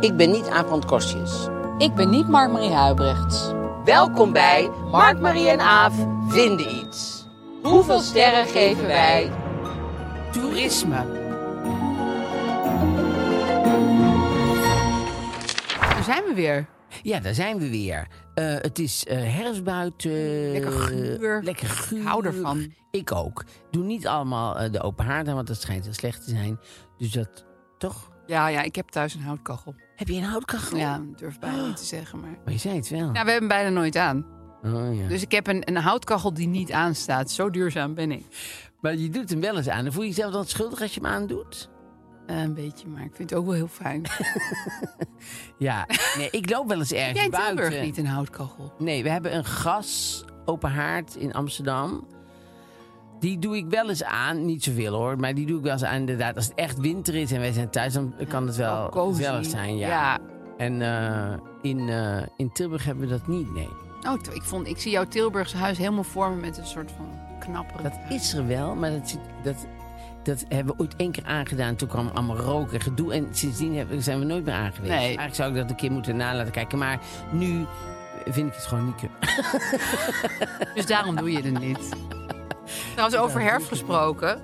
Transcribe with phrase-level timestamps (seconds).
[0.00, 1.48] Ik ben niet Aaf Kostjes.
[1.78, 3.52] Ik ben niet Mark-Marie Huibrechts.
[3.84, 5.94] Welkom bij Mark, Marie en Aaf
[6.28, 7.26] vinden iets.
[7.62, 9.30] Hoeveel sterren geven wij?
[10.32, 11.04] Toerisme.
[15.80, 16.66] Daar zijn we weer.
[17.02, 18.06] Ja, daar zijn we weer.
[18.34, 20.52] Eh, het is eh herfst buiten.
[20.52, 21.42] Lekker guur.
[21.42, 21.98] Lekker guur.
[22.00, 22.72] Ik hou ervan.
[22.90, 23.44] Ik ook.
[23.70, 26.60] Doe niet allemaal eh, de open haard aan, want dat schijnt heel slecht te zijn.
[26.98, 27.44] Dus dat,
[27.78, 28.09] toch?
[28.30, 29.74] Ja, ja, ik heb thuis een houtkachel.
[29.96, 30.76] Heb je een houtkachel?
[30.78, 32.38] Ja, ik durf bijna niet te zeggen, maar...
[32.44, 33.00] Maar je zei het wel.
[33.00, 34.26] Nou, we hebben hem bijna nooit aan.
[34.64, 35.08] Oh, ja.
[35.08, 37.30] Dus ik heb een, een houtkachel die niet aanstaat.
[37.30, 38.24] Zo duurzaam ben ik.
[38.80, 39.84] Maar je doet hem wel eens aan.
[39.84, 41.70] Dan voel je jezelf dan schuldig als je hem aandoet?
[42.26, 44.02] Eh, een beetje, maar ik vind het ook wel heel fijn.
[45.58, 45.86] Ja.
[46.16, 47.56] Nee, ik loop wel eens ergens Jij in buiten.
[47.56, 48.72] Tilburg niet een houtkachel?
[48.78, 52.06] Nee, we hebben een gas open haard in Amsterdam.
[53.20, 54.44] Die doe ik wel eens aan.
[54.44, 56.36] Niet zoveel hoor, maar die doe ik wel eens aan inderdaad.
[56.36, 59.76] Als het echt winter is en wij zijn thuis, dan kan het wel gezellig zijn.
[59.76, 59.88] Ja.
[59.88, 60.18] Ja.
[60.56, 63.68] En eh, in, eh, in Tilburg hebben we dat niet, nee.
[64.08, 67.06] Oh, ik, vond, ik zie jouw Tilburgse huis helemaal vormen met een soort van
[67.38, 69.66] knapperig Dat is er wel, maar dat, dat,
[70.22, 71.76] dat hebben we ooit één keer aangedaan.
[71.76, 73.12] Toen kwam allemaal rook en gedoe.
[73.12, 74.96] En sindsdien hebben, zijn we nooit meer aangewezen.
[74.96, 75.04] Nee.
[75.04, 76.78] Eigenlijk zou ik dat een keer moeten nalaten kijken.
[76.78, 76.98] Maar
[77.32, 77.66] nu
[78.24, 79.10] vind ik het gewoon niet.
[80.74, 81.88] Dus daarom doe je het niet.
[82.92, 84.42] Trouwens, over herfst gesproken.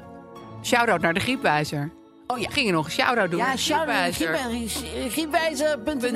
[0.63, 1.93] Shout-out naar de griepwijzer.
[2.27, 2.49] Oh ja.
[2.51, 3.39] Ging je nog een shout-out doen?
[3.39, 5.11] Ja, shout-out Griepwijzer.
[5.11, 6.11] griepwijzer.nl.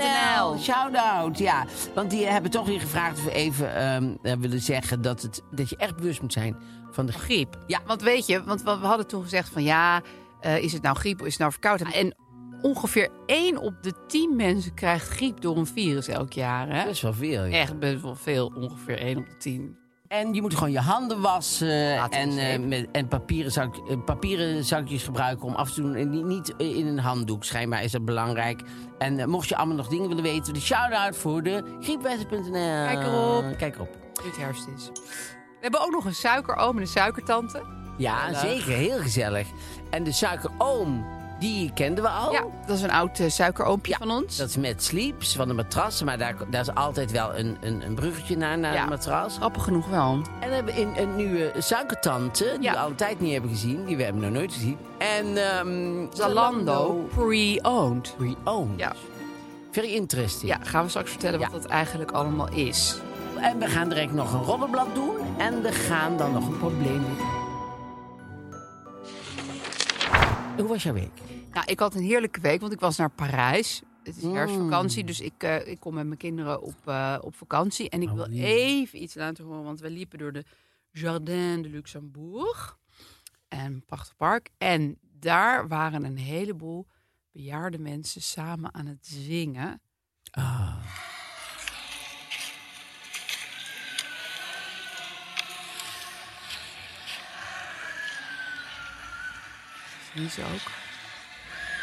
[0.53, 0.59] .nl.
[0.59, 1.65] Shout-out, ja.
[1.95, 5.43] Want die hebben toch weer gevraagd of we even ehm, eh, willen zeggen dat, het,
[5.51, 6.57] dat je echt bewust moet zijn
[6.91, 7.57] van de griep.
[7.67, 10.01] Ja, want weet je, want we hadden toen gezegd van ja,
[10.41, 11.95] eh, is het nou griep of is het nou verkoudheid?
[11.95, 12.15] En
[12.63, 16.69] ongeveer 1 op de 10 mensen krijgt griep door een virus elk jaar.
[16.69, 16.85] Hè?
[16.85, 17.45] Dat is wel veel.
[17.45, 17.59] ja.
[17.59, 19.77] Echt best wel veel, ongeveer 1 op de 10.
[20.11, 22.67] En je moet gewoon je handen wassen Water en eh, zeep.
[22.67, 25.95] met, en papieren, zak, eh, papieren zakjes gebruiken om af te doen.
[25.95, 28.63] En niet, niet in een handdoek, schijnbaar is dat belangrijk.
[28.99, 32.53] En eh, mocht je allemaal nog dingen willen weten, de shout-out voor de griepwijzer.nl.
[32.53, 33.57] Kijk erop.
[33.57, 33.97] Kijk erop.
[34.23, 34.91] Nu het herfst is.
[34.95, 37.63] We hebben ook nog een suikeroom en een suikertante.
[37.97, 38.73] Ja, zeker.
[38.73, 39.49] Heel gezellig.
[39.91, 41.07] En de suikeroom,
[41.41, 42.33] die kenden we al.
[42.33, 44.37] Ja, dat is een oud eh, suikeroompje van ons.
[44.37, 46.03] Dat is met sleeps van de matras.
[46.03, 48.85] Maar daar, daar is altijd wel een, een, een bruggetje naar, naar Ja.
[48.85, 49.37] de matras.
[49.37, 50.21] Grappig genoeg wel.
[50.41, 53.85] En we hebben in een nieuwe suikertante, die we altijd niet hebben gezien.
[53.85, 54.77] Die we hebben nog nooit gezien.
[54.99, 58.15] En ehm Zalando pre-owned.
[58.17, 58.79] Pre-owned.
[58.79, 58.93] Ja.
[59.71, 60.51] Very interesting.
[60.51, 62.97] Ja, gaan we straks vertellen wat dat eigenlijk allemaal is.
[63.41, 65.17] En we gaan direct nog een roddelblad doen.
[65.39, 67.40] En we gaan dan nog een probleem doen.
[70.61, 71.21] Hoe was jouw week?
[71.53, 73.83] Nou, ik had een heerlijke week, want ik was naar Parijs.
[74.03, 74.35] Het is Mm.
[74.35, 77.89] herfstvakantie, dus ik, eh, ik kom met mijn kinderen op, eh, op vakantie.
[77.91, 78.45] En ik Oh, wil lief.
[78.45, 80.45] even iets laten horen, want we liepen door de
[80.91, 82.79] Jardin de Luxembourg.
[83.49, 84.51] En een prachtig park.
[84.59, 86.87] En daar waren een heleboel
[87.33, 89.81] bejaarde mensen samen aan het zingen.
[90.31, 90.77] Ah.
[100.15, 100.71] Ze ook?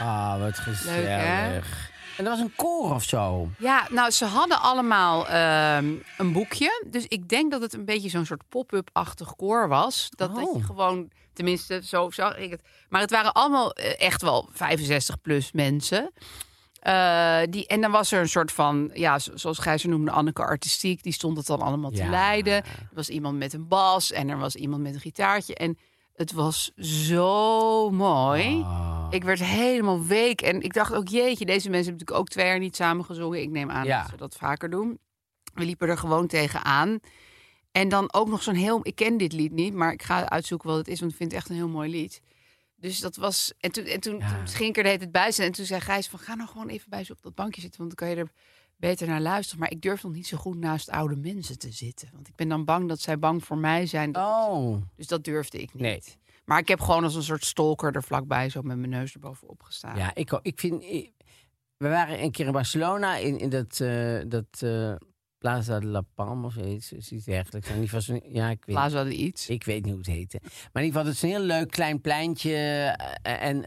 [0.08, 1.90] Ah, wat gezellig.
[2.18, 3.50] En dat was een koor of zo.
[3.58, 6.86] Ja, nou, ze hadden allemaal ehm, een boekje.
[6.88, 10.08] Dus ik denk dat het een beetje zo'n soort pop-up-achtig koor was.
[10.16, 10.66] Dat, dat je Oh.
[10.66, 12.62] gewoon, tenminste, zo zag ik het.
[12.90, 16.12] Maar het waren allemaal eh, echt wel 65-plus mensen.
[16.80, 20.42] Eh, die, en dan was er een soort van, ja, zo- zoals Gijzer noemde, Anneke
[20.42, 21.04] Artistiek.
[21.04, 22.10] Die stond het dan allemaal te Ja.
[22.10, 22.54] leiden.
[22.54, 22.64] Er
[22.94, 25.56] was iemand met een bas en er was iemand met een gitaartje.
[25.56, 25.78] En
[26.18, 28.62] het was zo mooi.
[28.62, 29.08] Ah.
[29.10, 30.42] Ik werd helemaal week.
[30.42, 33.42] En ik dacht ook, jeetje, deze mensen hebben natuurlijk ook twee jaar niet samen gezongen.
[33.42, 34.02] Ik neem aan Ja.
[34.02, 35.00] dat ze dat vaker doen.
[35.54, 37.00] We liepen er gewoon tegenaan.
[37.72, 38.80] En dan ook nog zo'n heel...
[38.84, 41.32] Ik ken dit lied niet, maar ik ga uitzoeken wat het is, want ik vind
[41.32, 42.22] het echt een heel mooi lied.
[42.76, 43.54] Dus dat was.
[43.60, 44.38] En toen, en toen, Ja.
[44.38, 45.46] toen ging ik er de hele tijd bij zitten.
[45.46, 47.80] En toen zei Gijs van ga nou gewoon even bij ze op dat bankje zitten.
[47.80, 48.32] Want dan kan je er
[48.78, 49.60] beter naar luisteren.
[49.60, 52.10] Maar ik durf nog niet zo goed naast oude mensen te zitten.
[52.14, 54.12] Want ik ben dan bang dat zij bang voor mij zijn.
[54.12, 54.82] Dat- Oh.
[54.96, 55.82] Dus dat durfde ik niet.
[55.84, 56.02] Nee.
[56.46, 59.64] Maar ik heb gewoon als een soort stalker er vlakbij zo met mijn neus erbovenop
[59.64, 59.98] gestaan.
[59.98, 60.84] Ja, ik, ik vind...
[60.84, 61.12] ik-
[61.78, 64.96] we waren een keer in Barcelona in, in dat, eh, dat eh,
[65.38, 67.70] Plaza de la Palma of zoiets, zoiets dergelijks.
[67.70, 69.50] En die was een- ja, ik weet, Plaza de iets.
[69.50, 70.40] ik weet niet hoe het heette.
[70.42, 70.52] Maar
[70.84, 72.52] in ieder geval, het is een heel leuk klein pleintje.
[73.22, 73.62] eh, en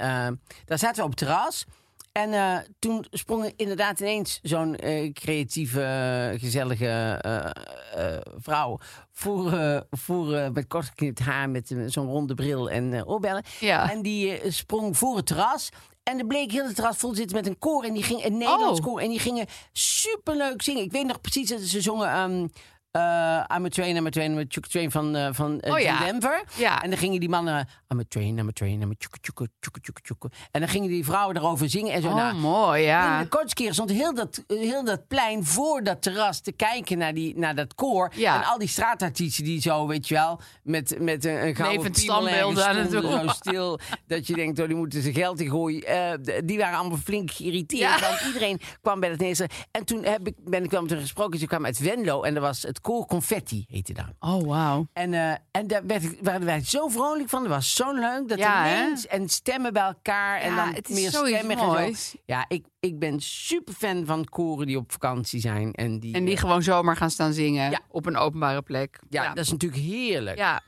[0.65, 1.65] daar zaten we op het terras.
[2.13, 8.79] En eh, toen sprong inderdaad ineens zo'n eh, creatieve, gezellige eh, vrouw.
[9.13, 9.53] Voor,
[9.91, 13.45] voor met kort geknipt haar, met zo'n ronde bril en oorbellen.
[13.61, 13.91] Ja.
[13.91, 15.69] En die sprong voor het terras.
[16.03, 17.85] En er bleek heel het terras vol te zitten met een koor.
[17.85, 18.87] En die ging een Nederlands Oh.
[18.87, 19.01] koor.
[19.01, 20.83] En die gingen superleuk zingen.
[20.83, 22.09] Ik weet nog precies dat ze zongen...
[22.09, 22.47] ehm
[22.91, 25.79] eh I'm a train, I'm a train, I'm a train van, eh van eh, Oh
[25.79, 25.99] ja.
[25.99, 26.43] Denver.
[26.57, 26.83] Ja.
[26.83, 27.69] En dan gingen die mannen...
[27.93, 30.29] I'm a train, I'm a train, I'm a tjoek.
[30.51, 31.93] En dan gingen die vrouwen erover zingen.
[31.93, 32.09] En zo.
[32.09, 33.23] Oh, nou, mooi, in ja.
[33.23, 37.15] de kortste keer stond heel dat, heel dat plein voor dat terras te kijken naar,
[37.15, 38.13] die, naar dat koor.
[38.17, 38.37] Ja.
[38.37, 42.67] En al die straatartiesten die zo, weet je wel, met, met een, een gouden standbeelden
[42.67, 43.03] aan het doen.
[43.03, 43.79] zo stil.
[44.07, 46.23] dat je denkt, oh, die moeten ze geld in gooien.
[46.45, 48.01] Die waren allemaal flink geïrriteerd.
[48.01, 48.09] Ja.
[48.09, 49.69] Want iedereen kwam bij dat Nederlandse.
[49.71, 51.39] En toen heb ik, ben ik wel met hen gesproken.
[51.39, 54.07] Ze kwamen uit Venlo en dat was het koor Confetti, heette dat.
[54.21, 54.89] Oh, wauw.
[54.93, 57.43] En, eh, en daar werd waren wij zo vrolijk van.
[57.43, 58.29] Dat was zo leuk.
[58.29, 58.83] Dat Ja, hè?
[58.83, 60.41] ineens, en stemmen bij elkaar.
[60.41, 62.17] en dan het is meer stemmig moois.
[62.25, 65.73] Ja, ik, ik ben super fan van koren die op vakantie zijn.
[65.73, 67.81] En die, En die eh, gewoon zomaar gaan staan zingen Ja.
[67.89, 68.99] op een openbare plek.
[69.09, 69.35] ja, ja.
[69.35, 70.39] dat is natuurlijk heerlijk.
[70.39, 70.61] Ja,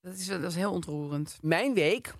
[0.00, 1.38] dat is, dat is heel ontroerend.
[1.40, 2.14] Mijn week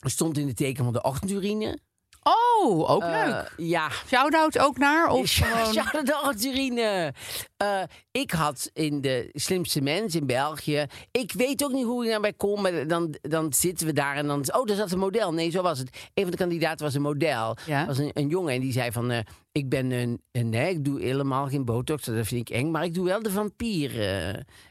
[0.00, 1.78] stond in de teken van de ochtendurine.
[2.22, 3.52] Oh, ook Eh, leuk.
[3.56, 3.88] Ja.
[4.06, 5.08] Shout-out ook naar?
[5.10, 5.84] Of gewoon...
[6.24, 7.14] Ochtendurine.
[7.56, 10.86] Eh, ik had in de slimste mens in België.
[11.10, 12.62] Ik weet ook niet hoe ik daarbij kom.
[12.62, 14.44] Maar dan, dan zitten we daar en dan.
[14.54, 15.32] Oh, daar zat een model.
[15.32, 15.90] Nee, zo was het.
[16.14, 17.56] Een van de kandidaten was een model.
[17.66, 17.86] Ja.
[17.86, 19.10] was een, een jongen en die zei van.
[19.10, 19.18] eh,
[19.52, 20.48] ik ben een, een.
[20.48, 22.04] Nee, ik doe helemaal geen botox.
[22.04, 22.70] Dat vind ik eng.
[22.70, 23.90] Maar ik doe wel de vampier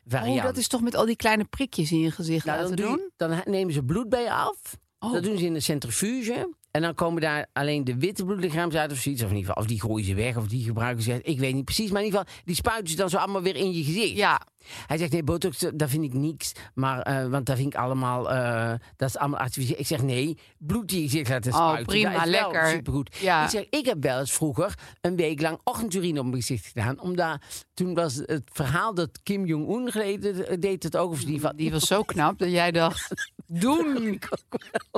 [0.07, 0.38] variant.
[0.38, 2.86] Oh, dat is toch met al die kleine prikjes in je gezicht Nou, laten dan,
[2.86, 2.96] doen?
[2.98, 4.62] je- dan nemen ze bloed bij je af.
[5.00, 5.13] Oh.
[5.13, 6.54] Dat doen ze in de centrifuge.
[6.72, 9.24] En dan komen daar alleen de witte bloedlichaams uit of zoiets.
[9.24, 11.19] Of in ieder geval, of die gooien ze weg of die gebruiken ze.
[11.24, 11.92] Ik weet niet precies.
[11.92, 14.16] Maar in ieder geval, die spuiten ze dan zo allemaal weer in je gezicht.
[14.16, 14.42] Ja,
[14.88, 16.51] Hij zegt, nee, botox, dat vind ik niks.
[16.74, 19.80] Maar, eh, want dat vind ik allemaal, eh, dat is allemaal artificieel.
[19.80, 21.86] Ik zeg, nee, bloed die gezicht laten Oh, spuiten.
[21.86, 22.68] prima, dat is wel lekker.
[22.69, 23.16] Supergoed.
[23.19, 23.44] Ja.
[23.44, 27.00] Ik zeg, ik heb wel eens vroeger een week lang ochtendurine op mijn gezicht gedaan.
[27.01, 27.38] Omdat
[27.74, 31.12] toen was het verhaal dat Kim Jong-un geleden deed het ook.
[31.12, 33.07] Of geval, die was zo knap dat jij dacht...
[33.48, 34.19] Doen!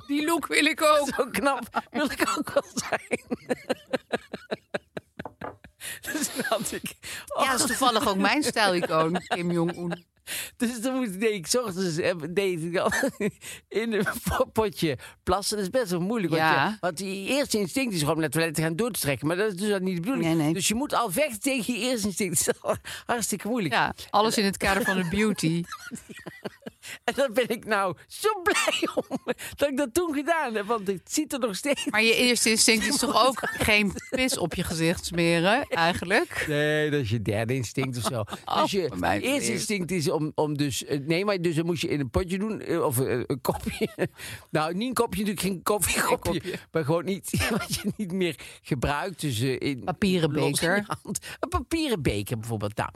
[0.07, 1.07] Die look wil ik ook.
[1.15, 3.21] Zo knap wil ik ook wel zijn.
[6.13, 6.93] dus dan had ik...
[7.39, 10.05] Ja, dat is toevallig ook mijn stijlicoon, Kim Jong-un.
[10.57, 12.91] Dus dan moet, deed ik ochtends eh, deed ik al
[13.81, 14.05] in een
[14.53, 15.57] potje plassen.
[15.57, 16.33] Dat is best wel moeilijk.
[16.33, 18.91] Want, je, want die eerste instinct is gewoon om naar het toilet te gaan door
[18.91, 19.27] te strekken.
[19.27, 20.25] Maar dat is dus niet de bedoeling.
[20.25, 20.53] Nee, nee.
[20.53, 22.45] Dus je moet al vechten tegen je eerste instinct.
[22.45, 23.73] Dat is hartstikke moeilijk.
[23.73, 25.63] Ja, alles in het kader van de beauty.
[27.03, 29.17] En daar ben ik nou zo blij om
[29.55, 30.65] dat ik dat toen gedaan heb.
[30.65, 31.85] Want het ziet er nog steeds...
[31.85, 33.39] Maar je eerste instinct is toch ook
[33.69, 36.45] geen pis op je gezicht smeren, eigenlijk?
[36.47, 38.23] Nee, dat is je derde instinct of zo.
[38.45, 39.49] Oh, dus je bij mij je eerste eerst.
[39.49, 40.85] instinct is om, om dus...
[40.85, 42.61] eh, Nee, maar dus dan moest je in een potje doen.
[42.61, 43.89] eh, Of eh, een kopje.
[44.49, 46.39] Nou, niet een kopje, natuurlijk geen koffiekopje.
[46.41, 46.59] kopje.
[46.71, 49.21] Maar gewoon niet wat je niet meer gebruikt.
[49.21, 50.83] Dus in, Papieren beker.
[51.03, 51.19] hand.
[51.39, 52.75] Een papieren beker bijvoorbeeld.
[52.77, 52.89] Nou,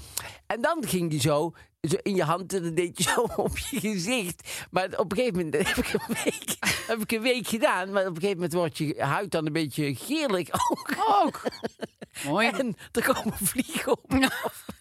[0.48, 1.54] en dan ging die zo...
[1.90, 4.66] Zo in je hand en dan deed je zo op je gezicht.
[4.72, 6.56] Maar op een gegeven moment heb ik een week,
[6.88, 7.92] heb ik een week gedaan.
[7.92, 10.94] Maar op een gegeven moment wordt je huid dan een beetje geerlijk ook.
[11.24, 11.42] Ook.
[12.26, 12.48] Mooi.
[12.48, 14.12] En er komen vliegen op.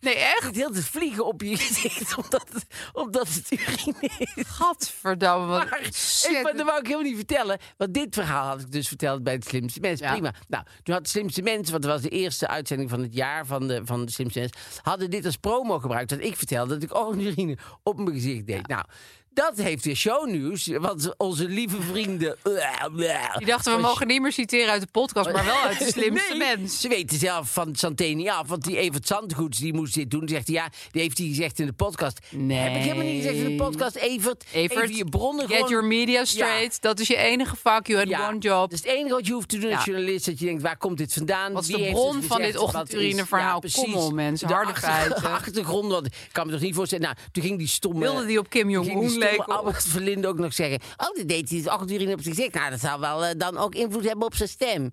[0.01, 0.43] Nee, echt?
[0.43, 4.45] Het heel te vliegen op je gezicht, omdat het, omdat het urine is.
[4.47, 5.47] Gadverdamme.
[5.47, 7.59] Maar, ik, maar dat wou ik helemaal niet vertellen.
[7.77, 10.01] Want dit verhaal had ik dus verteld bij het Slimste Mens.
[10.01, 10.13] Ja.
[10.13, 10.35] Prima.
[10.49, 13.47] Nou, toen had het Slimste Mens, want dat was de eerste uitzending van het jaar
[13.47, 16.11] van de, van de Slimste Mens, hadden dit als promo gebruikt.
[16.11, 18.67] Dat ik vertelde dat ik urine op mijn gezicht deed.
[18.67, 18.85] Nou,
[19.35, 20.67] dat heeft weer shownieuws.
[20.67, 22.37] Want onze lieve vrienden...
[23.39, 26.35] Die dachten, we mogen niet meer citeren uit de podcast, maar wel uit de slimste
[26.37, 26.81] Nee, mens.
[26.81, 28.49] Ze weten zelf van Santé niet af.
[28.49, 30.21] Want die Evert Zandgoeds die moest dit doen.
[30.21, 32.19] Die zegt hij, ja, die heeft hij gezegd in de podcast.
[32.31, 32.59] Nee.
[32.59, 33.97] Heb ik helemaal niet gezegd in de podcast.
[33.97, 35.71] Evert, Evert, even je bronnen Get gewoon...
[35.71, 36.83] your media straight.
[36.83, 37.87] Dat is je enige vak.
[37.87, 38.71] You had Ja, one job.
[38.71, 39.93] Dat is het enige wat je hoeft te doen als Ja.
[39.93, 40.27] journalist.
[40.27, 41.53] Dat je denkt, waar komt dit vandaan?
[41.53, 42.61] Wat is de bron van dit?
[43.31, 43.83] Ja, precies.
[43.83, 44.49] Kom op, mensen.
[44.49, 45.25] De Harde feiten.
[45.39, 47.05] achtergrond, want ik kan me toch niet voorstellen.
[47.05, 48.01] Nou, toen ging die stomme...
[48.01, 49.57] Wilde die op Kim Jong-un lijken?
[49.57, 50.81] Albert Verlinde ook nog zeggen...
[50.97, 52.55] Oh, dat deed hij het ochtendurine op zijn gezicht.
[52.55, 54.93] Nou, dat zou wel eh, dan ook invloed hebben op zijn stem.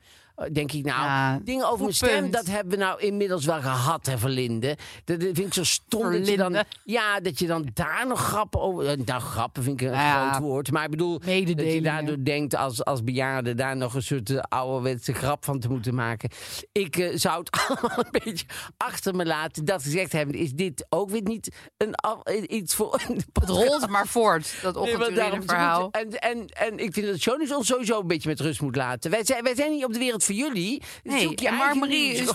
[0.51, 2.33] Denk ik nou, Ja, dingen over mijn stem, punt.
[2.33, 4.77] dat hebben we nou inmiddels wel gehad, hè, Verlinde.
[5.05, 8.19] Dat, dat vind ik zo stom dat je dan, ja, dat je dan daar nog
[8.19, 10.29] grappen over, eh, nou, grappen vind ik een Ja.
[10.31, 11.27] groot woord, maar ik bedoel, dat
[11.73, 15.69] je daardoor denkt als, als bejaarde daar nog een soort eh, ouderwetse grap van te
[15.69, 16.29] moeten maken.
[16.71, 18.45] Ik eh, zou het allemaal een beetje
[18.77, 19.65] achter me laten.
[19.65, 23.89] Dat gezegd hebben, is dit ook weer niet een, eh, iets voor een Het rolt
[23.89, 25.91] maar voort, dat Nee, daarom- verhaal.
[25.91, 29.11] En, en, en ik vind dat Jonas ons sowieso een beetje met rust moet laten.
[29.11, 30.81] Wij zijn, wij zijn niet op de wereld voor jullie.
[31.03, 31.57] Nee, Zoek je en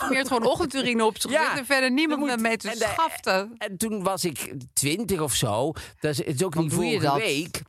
[0.07, 1.31] smeert gewoon ochtendurine op zich.
[1.31, 3.55] Ja, en verder niemand moet- mee te en schaften.
[3.59, 5.73] En toen was ik twintig of zo.
[6.01, 7.17] Dat is, het is ook Wat niet vorige dat?
[7.17, 7.63] week.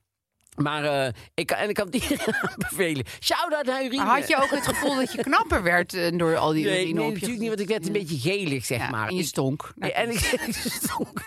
[0.58, 3.06] Maar eh, ik, en ik kan het iedereen aanbevelen.
[3.20, 4.04] Shout-out naar Urine.
[4.04, 6.82] Maar had je ook het gevoel dat je knapper werd eh, door al die Nee,
[6.82, 9.08] urine nee op je natuurlijk niet, want ik werd een beetje gelig, zeg Ja, maar.
[9.08, 9.74] En je Ik- stonk.
[9.80, 11.26] En, ik, ik stonk,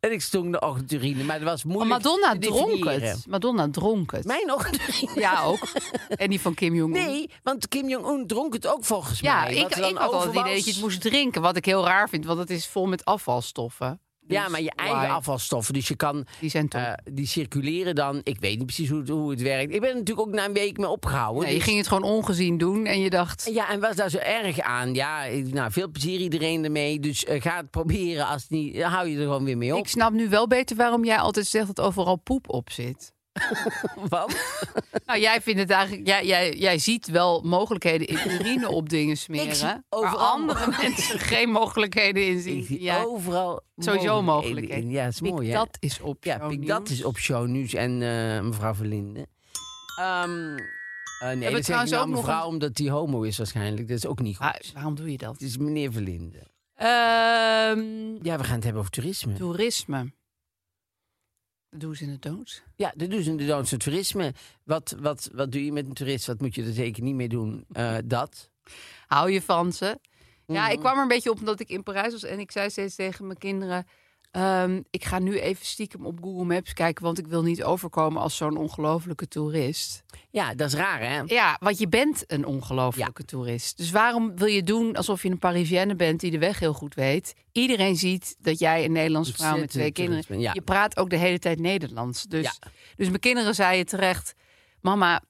[0.00, 3.26] en ik stonk de ochtendurine, maar dat was moeilijk Madonna dronk het.
[3.28, 4.24] Madonna dronk het.
[4.24, 5.20] Mijn ochtendurine?
[5.20, 5.68] Ja, ook.
[6.08, 7.04] En die van Kim Jong-un.
[7.06, 9.54] Nee, want Kim Jong-un dronk het ook volgens Ja, mij.
[9.56, 11.42] ik, er dan ik had al het idee dat je het moest drinken.
[11.42, 14.00] Wat ik heel raar vind, want het is vol met afvalstoffen.
[14.26, 15.06] Ja, Dus maar je eigen why?
[15.06, 15.74] afvalstoffen.
[15.74, 16.26] Dus je kan.
[16.40, 18.20] Die zijn eh, die circuleren dan.
[18.24, 19.74] Ik weet niet precies hoe het, hoe het werkt.
[19.74, 21.42] Ik ben er natuurlijk ook na een week mee opgehouden.
[21.42, 23.50] Nee, je dus- ging het gewoon ongezien doen en je dacht...
[23.52, 24.94] Ja, en was daar zo erg aan?
[24.94, 27.00] Ja, nou, veel plezier iedereen ermee.
[27.00, 28.26] Dus eh, ga het proberen.
[28.26, 29.78] Als het niet, dan hou je er gewoon weer mee op.
[29.78, 33.12] Ik snap nu wel beter waarom jij altijd zegt dat overal poep op zit.
[34.08, 34.36] Want?
[35.06, 36.06] Nou, jij vindt het eigenlijk...
[36.06, 39.84] Jij, jij, jij ziet wel mogelijkheden in urine op dingen smeren.
[39.88, 42.58] Overal andere mensen geen mogelijkheden in zien.
[42.58, 44.90] Ik zie Jij- overal Sowieso mogelijkheden.
[44.90, 45.54] Ja, dat is mooi, hè?
[45.54, 49.26] dat is op Ja, dat is op show nieuws en eh, mevrouw Verlinde.
[49.98, 50.56] Ehm
[51.20, 53.88] eh, nee, dat zeg ik nou mevrouw een- omdat hij homo is waarschijnlijk.
[53.88, 54.46] Dat is ook niet goed.
[54.46, 55.32] Ah, waarom doe je dat?
[55.32, 56.38] Het is meneer Verlinde.
[56.74, 59.32] Ehm, Ja, we gaan het hebben over toerisme.
[59.32, 60.12] toerisme.
[61.76, 62.62] Doen ze in het dood.
[62.76, 64.34] Ja, doen ze in de Doonse toerisme.
[64.64, 66.26] Wat, wat, wat doe je met een toerist?
[66.26, 67.64] Wat moet je er zeker niet mee doen?
[67.72, 68.50] Eh, dat.
[69.06, 69.98] Hou je van ze?
[70.46, 70.72] Ja, Mhm.
[70.72, 72.94] ik kwam er een beetje op omdat ik in Parijs was en ik zei steeds
[72.94, 73.86] tegen mijn kinderen:
[74.32, 78.22] ehm, ik ga nu even stiekem op Google Maps kijken, want ik wil niet overkomen
[78.22, 80.02] als zo'n ongelofelijke toerist.
[80.30, 81.22] Ja, dat is raar, hè?
[81.26, 83.76] Ja, want je bent een ongelofelijke toerist.
[83.76, 86.94] Dus waarom wil je doen alsof je een Parisienne bent die de weg heel goed
[86.94, 87.34] weet?
[87.52, 90.24] Iedereen ziet dat jij een Nederlandse vrouw met twee kinderen.
[90.28, 90.50] bent, ja.
[90.54, 92.22] Je praat ook de hele tijd Nederlands.
[92.22, 92.68] Dus, Ja.
[92.96, 94.34] dus mijn kinderen zeiden terecht:
[94.80, 95.22] Mama,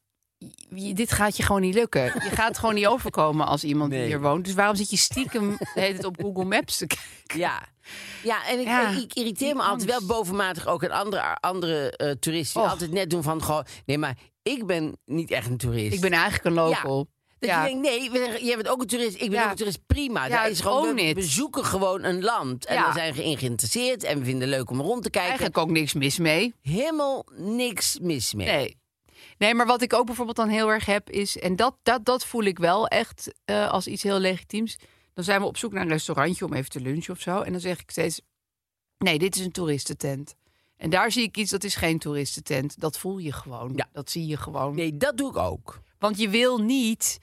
[0.75, 2.05] je- dit gaat je gewoon niet lukken.
[2.05, 4.45] Je gaat gewoon niet overkomen als iemand die hier woont.
[4.45, 7.39] Dus waarom zit je stiekem hele tijd op Google Maps te kijken?
[7.39, 7.63] Ja.
[8.23, 12.11] Ja, en ik, Ja, ik irriteer me altijd wel bovenmatig ook aan andere, andere eh,
[12.11, 12.55] toeristen.
[12.61, 12.71] Die Och.
[12.73, 15.95] altijd net doen van, goh, nee, maar ik ben niet echt een toerist.
[15.95, 17.09] Ik ben eigenlijk een local.
[17.39, 17.65] Dat Ja.
[17.67, 19.15] je denkt, nee, jij bent ook een toerist.
[19.21, 19.45] Ik ben Ja.
[19.45, 19.87] ook een toerist.
[19.87, 20.27] Prima.
[20.27, 21.15] Ja, dat is gewoon, we it.
[21.15, 22.67] bezoeken gewoon een land.
[22.67, 22.87] En Ja.
[22.87, 24.03] we zijn in geïnteresseerd.
[24.05, 25.29] En we vinden het leuk om rond te kijken.
[25.31, 26.55] Eigenlijk ook niks mis mee.
[26.61, 28.47] Helemaal niks mis mee.
[28.47, 28.77] Nee.
[29.39, 31.39] Nee, maar wat ik ook bijvoorbeeld dan heel erg heb is...
[31.39, 34.79] en dat, dat, dat voel ik wel echt eh, als iets heel legitiems.
[35.15, 37.41] Dan zijn we op zoek naar een restaurantje om even te lunchen of zo.
[37.41, 38.21] En dan zeg ik steeds...
[38.99, 40.35] nee, dit is een toeristentent.
[40.77, 42.81] En daar zie ik iets, dat is geen toeristentent.
[42.81, 43.73] Dat voel je gewoon.
[43.77, 43.89] Ja.
[43.93, 44.75] Dat zie je gewoon.
[44.75, 45.81] Nee, dat doe ik ook.
[45.99, 47.19] Want je wil niet...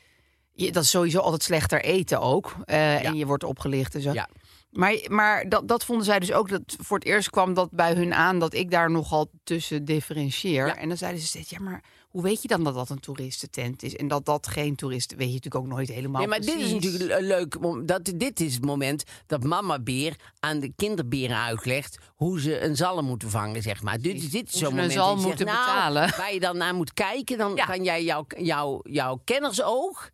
[0.52, 2.56] Je, dat is sowieso altijd slechter eten ook.
[2.66, 3.02] eh, Ja.
[3.04, 4.12] En je wordt opgelicht en zo.
[4.12, 4.30] Ja.
[4.70, 6.50] Maar, maar dat, dat vonden zij dus ook.
[6.50, 10.68] Dat voor het eerst kwam dat bij hun aan dat ik daar nogal tussen differentieer.
[10.68, 10.76] Ja.
[10.76, 13.84] En dan zeiden ze steeds: ja, maar hoe weet je dan dat dat een toeristentent
[13.84, 13.96] is?
[13.96, 15.18] En dat dat geen toeristen.
[15.18, 16.20] Weet je natuurlijk ook nooit helemaal.
[16.20, 20.16] Nee, maar dit is natuurlijk een leuk dat Dit is het moment dat mama beer
[20.40, 24.00] aan de kinderberen uitlegt hoe ze een zalm moeten vangen, zeg maar.
[24.02, 26.10] Dit, is- dit is zo'n ze een moment zalm zegt, moeten nou, betalen.
[26.18, 27.66] Waar je dan naar moet kijken, dan Ja.
[27.66, 30.10] kan jij jouw, jouw, jouw kennersoog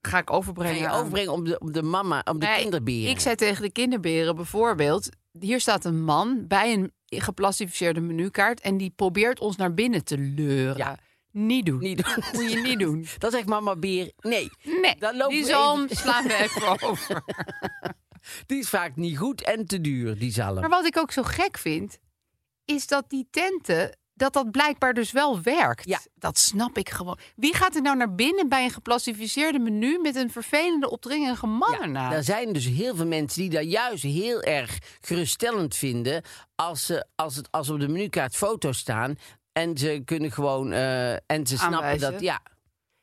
[0.00, 0.80] Ga ik overbrengen.
[0.80, 3.10] je overbrengen op de, op de mama, op de Nee, kinderberen.
[3.10, 5.08] Ik zei tegen de kinderberen bijvoorbeeld:
[5.40, 10.18] hier staat een man bij een geplastificeerde menukaart en die probeert ons naar binnen te
[10.18, 10.76] leuren.
[10.76, 10.98] Ja.
[11.38, 11.78] Niet doen.
[11.78, 12.22] Niet doen.
[12.32, 13.06] Moet je niet doen.
[13.18, 17.22] Dan zegt mama beer, nee, Nee, Dan lopen die zalm even- slaan we even over.
[18.46, 20.60] die is vaak niet goed en te duur, die zalm.
[20.60, 21.98] Maar wat ik ook zo gek vind,
[22.64, 25.88] is dat die tenten, dat dat blijkbaar dus wel werkt.
[25.88, 26.00] Ja.
[26.14, 27.18] Dat snap ik gewoon.
[27.36, 31.70] Wie gaat er nou naar binnen bij een geplastificeerde menu met een vervelende, opdringerige man
[31.72, 32.16] Ja, ernaast?
[32.16, 36.22] er zijn dus heel veel mensen die dat juist heel erg geruststellend vinden
[36.54, 39.16] als, ze, als, het, als op de menukaart foto's staan
[39.56, 42.12] en ze kunnen gewoon eh, en ze snappen Aanwijzen.
[42.12, 42.40] dat ja.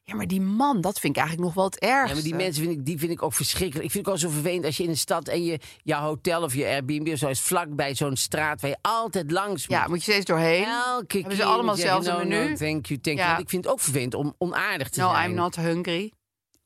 [0.05, 2.07] Ja, maar die man, dat vind ik eigenlijk nog wel het ergste.
[2.07, 3.85] ja, maar die mensen vind ik, die vind ik ook verschrikkelijk.
[3.85, 6.43] Ik vind het ook zo vervelend als je in een stad en je jouw hotel
[6.43, 9.77] of je Airbnb of zo is vlak bij zo'n straat waar je altijd langs moet.
[9.77, 10.63] Ja, moet je steeds doorheen.
[10.65, 12.49] Elke Hebben ze keer allemaal je hetzelfde no, menu?
[12.49, 13.17] No, thank you, thank you.
[13.17, 13.27] Ja.
[13.27, 15.29] Want ik vind het ook vervelend om onaardig te No, zijn.
[15.29, 16.11] I'm not hungry.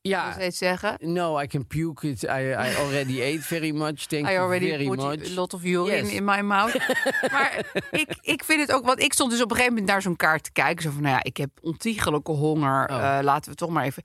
[0.08, 0.32] Ja.
[0.32, 0.96] Steeds zeggen.
[1.00, 2.22] No, I can puke it.
[2.22, 4.06] I, I already ate very much.
[4.06, 5.30] Thank I you already very put much.
[5.30, 6.12] a lot of urine Yes.
[6.12, 6.74] in my mouth.
[7.32, 8.84] maar ik, ik vind het ook...
[8.84, 10.82] Want ik stond dus op een gegeven moment naar zo'n kaart te kijken.
[10.82, 12.88] Zo van, nou ja, ik heb ontiegelijke honger.
[12.90, 13.16] Oh.
[13.18, 14.02] eh, laten we toch maar even...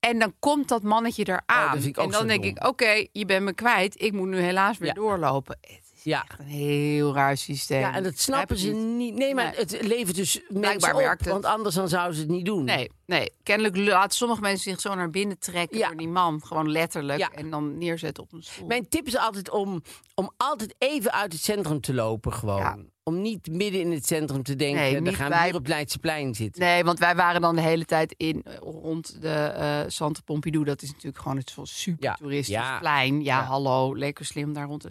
[0.00, 1.78] En dan komt dat mannetje eraan.
[1.78, 2.50] Oh, ook en dan denk dom.
[2.50, 4.02] ik, oké, je bent me kwijt.
[4.02, 4.94] Ik moet nu helaas weer Ja.
[4.94, 5.58] doorlopen.
[6.02, 6.24] Ja.
[6.28, 7.80] echt een heel raar systeem.
[7.80, 9.14] Ja, en dat snappen ze niet.
[9.14, 9.54] Nee, maar Nee.
[9.54, 10.98] het levert dus mensen op.
[10.98, 11.32] werkt het.
[11.32, 12.64] Want anders dan zouden ze het niet doen.
[12.64, 13.30] Nee, nee.
[13.42, 15.86] Kennelijk laten sommige mensen zich zo naar binnen trekken Ja.
[15.88, 16.40] door die man.
[16.44, 17.18] Gewoon letterlijk.
[17.18, 17.30] Ja.
[17.30, 18.66] En dan neerzetten op een stoel.
[18.66, 19.82] Mijn tip is altijd om,
[20.14, 22.90] om altijd even uit het centrum te lopen gewoon.
[23.04, 25.66] Om niet midden in het centrum te denken, Nee, dan gaan we bij- hier op
[25.66, 26.62] Leidseplein zitten.
[26.62, 30.64] Nee, want wij waren dan de hele tijd in rond de Centre Pompidou.
[30.64, 32.78] Dat is natuurlijk gewoon het zo'n super Ja, toeristisch ja.
[32.78, 33.22] plein.
[33.22, 33.44] Ja, Ja.
[33.44, 34.86] hallo, lekker slim daar rond.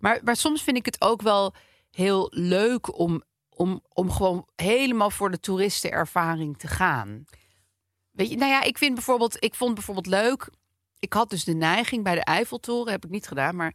[0.00, 1.54] Maar, maar soms vind ik het ook wel
[1.90, 7.24] heel leuk om, om, om gewoon helemaal voor de toeristenervaring te gaan.
[8.10, 10.50] Weet je, nou ja, ik vind bijvoorbeeld, ik vond bijvoorbeeld leuk.
[10.98, 13.74] Ik had dus de neiging bij de Eiffeltoren, heb ik niet gedaan, maar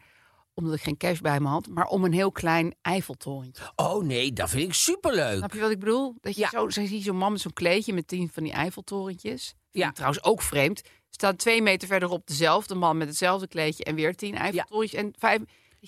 [0.54, 3.64] omdat ik geen cash bij me had, maar om een heel klein Eiffeltorentje.
[3.76, 5.38] Oh nee, dat vind ik superleuk.
[5.38, 6.16] Snap je wat ik bedoel?
[6.22, 6.50] Dat je Ja.
[6.50, 9.56] zo, zo zo'n man met zo'n kleedje met tien van die Eiffeltorentjes.
[9.72, 9.92] Ja.
[9.92, 10.82] trouwens ook vreemd.
[11.10, 15.42] Staat twee meter verderop dezelfde man met hetzelfde kleedje en weer tien Eiffeltorentjes en vijf.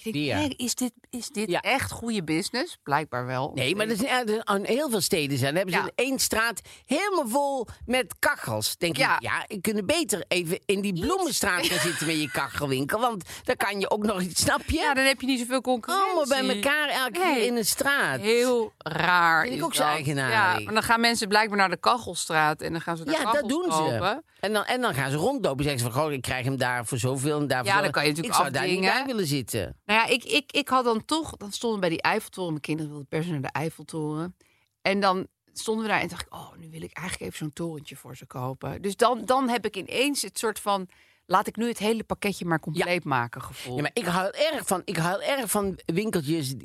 [0.04, 1.60] Ik denk, is dit, is dit Ja.
[1.62, 2.78] echt goede business?
[2.84, 3.52] Blijkbaar wel.
[3.56, 5.54] Nee, maar ja, dat is aan heel veel steden zijn.
[5.56, 6.04] Dan hebben ze Ja.
[6.06, 8.78] één straat helemaal vol met kachels.
[8.78, 9.16] Denk Ja.
[9.16, 13.00] ik, ja, ik kunnen beter even in die bloemenstraat gaan zitten met je kachelwinkel.
[13.00, 14.74] Want dan kan je ook nog iets, snap je?
[14.78, 16.10] Ja, dan heb je niet zoveel concurrentie.
[16.12, 17.34] Allemaal bij elkaar elke Nee.
[17.34, 18.20] keer in een straat.
[18.20, 19.44] Heel raar.
[19.44, 20.60] Vind ik ook zo eigenaardig.
[20.60, 23.32] Ja, maar dan gaan mensen blijkbaar naar de Kachelstraat en dan gaan ze daar Ja,
[23.32, 24.22] dat doen ze.
[24.40, 25.64] En dan, en dan gaan ze rondlopen.
[25.64, 27.92] Zeggen ze van, goh, ik krijg hem daar voor zoveel en daar voor Ja, dan
[27.92, 29.76] kan je natuurlijk Ik zou daar niet bij willen zitten.
[29.86, 32.50] Nou ja, ik, ik, ik had dan toch, dan stonden we bij die Eiffeltoren.
[32.50, 34.36] Mijn kinderen wilden per se naar de Eiffeltoren.
[34.82, 37.54] En dan stonden we daar en dacht ik, oh, nu wil ik eigenlijk even zo'n
[37.54, 38.82] torentje voor ze kopen.
[38.82, 40.88] Dus dan, dan heb ik ineens het soort van,
[41.26, 43.76] laat ik nu het hele pakketje maar compleet maken gevoel.
[43.76, 46.48] Ja, maar ik hou erg van, ik hou erg van winkeltjes.
[46.50, 46.56] zo-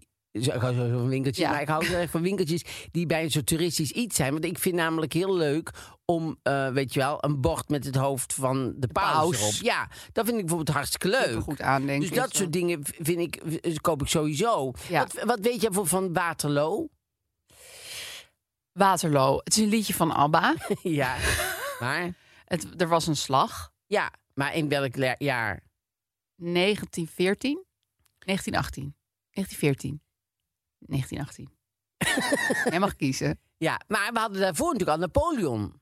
[0.53, 1.51] Ik hou zo van winkeltjes, Ja.
[1.51, 4.33] maar ik hou heel erg van winkeltjes die bij een soort toeristisch iets zijn.
[4.33, 5.71] Want ik vind namelijk heel leuk
[6.11, 9.41] om, eh, weet je wel, een bord met het hoofd van de paus, paus.
[9.41, 9.53] erop.
[9.63, 11.43] Ja, dat vind ik bijvoorbeeld hartstikke leuk.
[11.43, 12.09] goed aandenken.
[12.09, 14.73] Dus dat soort dingen vind ik, v- koop ik sowieso.
[14.89, 15.01] Ja.
[15.01, 16.89] Wat, wat weet jij voor van Waterloo?
[18.73, 19.37] Waterloo.
[19.45, 20.55] Het is een liedje van ABBA.
[20.83, 21.17] ja,
[21.81, 22.15] maar,
[22.45, 23.71] Het, er was een slag.
[23.87, 25.61] ja, maar in welk jaar?
[26.37, 27.65] 1914?
[28.19, 28.95] 1918.
[29.31, 30.03] 1914.
[30.79, 31.59] 1918.
[32.71, 33.41] Jij mag kiezen.
[33.57, 35.80] Ja, maar we hadden daarvoor natuurlijk al Napoleon.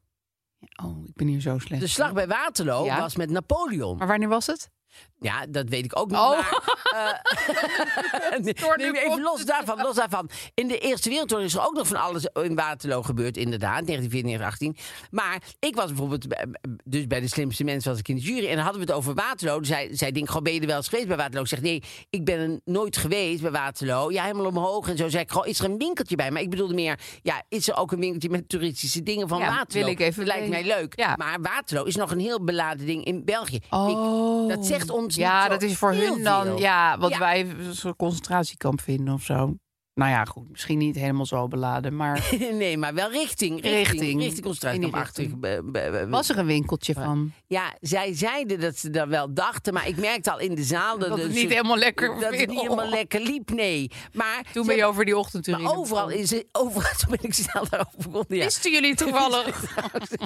[0.83, 1.81] Oh, ik ben hier zo slecht.
[1.81, 3.01] De slag bij Waterloo Ja.
[3.01, 3.97] was met Napoleon.
[3.97, 4.71] Maar wanneer was het?
[5.21, 6.19] Ja, dat weet ik ook niet.
[6.19, 6.31] Oh.
[6.31, 6.63] Maar,
[8.33, 10.31] eh, nee, Door nee, nu even los daarvan, los daarvan.
[10.55, 13.87] In de Eerste Wereldoorlog is er ook nog van alles in Waterloo gebeurd, inderdaad.
[13.87, 14.77] 1914, 1918.
[15.11, 16.47] Maar ik was bijvoorbeeld, bij-
[16.85, 18.47] dus bij de slimste mensen was ik in de jury.
[18.49, 19.63] En dan hadden we het over Waterloo.
[19.63, 21.43] Zij, zij denkt, goh, ben je er wel eens geweest bij Waterloo?
[21.43, 24.11] Ik zeg, nee, ik ben er nooit geweest bij Waterloo.
[24.13, 25.09] Ja, helemaal omhoog en zo.
[25.09, 26.31] Zeg ik, is er een winkeltje bij?
[26.31, 29.47] Maar ik bedoelde meer, ja, is er ook een winkeltje met toeristische dingen van Ja,
[29.57, 29.85] Waterloo?
[29.85, 30.93] wil ik even Dat lijkt mij leuk.
[30.97, 31.15] Ja.
[31.17, 33.59] Maar Waterloo is nog een heel beladen ding in België.
[33.71, 34.43] Oh.
[34.43, 36.59] Ik, dat ons Ja, dat is voor hun dan, veel.
[36.59, 37.19] ja, wat Ja.
[37.19, 37.41] wij
[37.85, 39.55] een concentratiekamp vinden of zo.
[39.95, 43.61] Nou ja, goed, misschien niet helemaal zo beladen, maar nee, maar wel richting.
[43.63, 44.21] Richting, Richting.
[44.23, 44.45] richting
[46.11, 47.33] was er een winkeltje van.
[47.47, 50.99] Ja, zij zeiden dat ze dat wel dachten, maar ik merkte al in de zaal
[50.99, 53.91] dat, Dat het niet zo- helemaal lekker dat het niet helemaal lekker liep, nee.
[54.13, 55.63] Maar Toen ben je over die ochtendurine.
[55.65, 58.37] maar overal is het, overal toen ben ik snel daarover begonnen.
[58.37, 58.45] Ja.
[58.45, 59.65] Wisten jullie toevallig?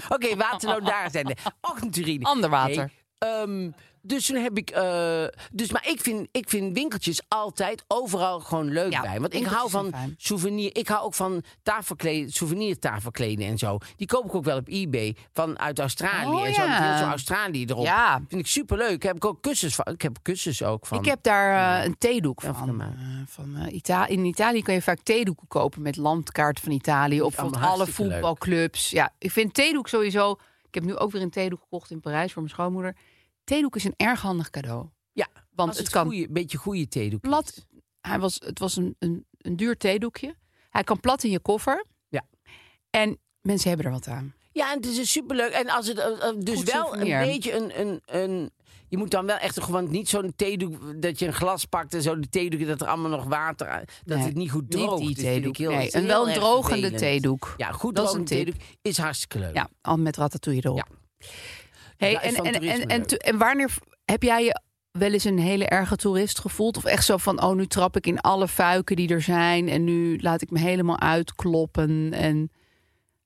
[0.08, 2.24] Oké, Waterloo, daar zijn de ochtendurine.
[2.24, 2.90] Ander water.
[3.18, 3.70] Nee, ehm,
[4.02, 4.70] dus toen heb ik.
[4.70, 9.20] eh, dus, maar ik vind, ik vind winkeltjes altijd overal gewoon leuk Ja, bij.
[9.20, 10.76] Want ik hou van souvenir.
[10.76, 13.78] Ik hou ook van tafelkleden, souvenirtafelkleden en zo.
[13.96, 16.62] Die koop ik ook wel op eBay van uit Australië Oh, en zo.
[16.62, 16.98] ja.
[16.98, 17.84] Zo Australië erop.
[17.84, 18.20] Ja.
[18.28, 19.02] Vind ik superleuk.
[19.02, 19.86] Heb ik ook kussens van.
[19.92, 20.98] Ik heb kussens ook van.
[20.98, 22.86] Ik heb daar eh, een theedoek van eh,
[23.26, 27.22] van Ita in Italië kan je vaak theedoeken kopen met landkaarten van Italië.
[27.22, 27.94] Of van alle leuk.
[27.94, 28.90] voetbalclubs.
[28.90, 30.36] Ja, ik vind theedoek sowieso.
[30.68, 32.96] Ik heb nu ook weer een theedoek gekocht in Parijs voor mijn schoonmoeder.
[33.44, 34.86] Theedoek is een erg handig cadeau.
[35.12, 37.20] Ja, Want het, het kan goeie, beetje goede theedoek.
[37.20, 37.66] plat.
[38.00, 40.34] Hij was, het was een, een, een duur theedoekje.
[40.70, 41.84] Hij kan plat in je koffer.
[42.08, 42.22] Ja.
[42.90, 44.34] En mensen hebben er wat aan.
[44.52, 45.50] Ja, en het is een superleuk.
[45.52, 47.20] En als het eh, eh, dus Goed wel souvenir.
[47.20, 48.50] een beetje een, een, een.
[48.88, 52.02] Je moet dan wel echt gewoon niet zo'n theedoek dat je een glas pakt en
[52.02, 54.96] zo de theedoek dat er allemaal nog water dat Nee, het niet goed niet droogt.
[54.98, 55.56] die vind ik theedoek.
[55.56, 56.98] heel- Nee, een wel drogende vervelend.
[56.98, 57.54] theedoek.
[57.56, 59.54] Ja, goed Dat is een theedoek is hartstikke leuk.
[59.54, 60.76] Ja, al met ratatouille erop.
[60.76, 60.86] Ja.
[61.96, 63.70] Hey, en, en, en, en, wanneer
[64.04, 66.76] heb jij je wel eens een hele erge toerist gevoeld?
[66.76, 69.68] Of echt zo van, oh, nu trap ik in alle fuiken die er zijn...
[69.68, 72.50] en nu laat ik me helemaal uitkloppen en...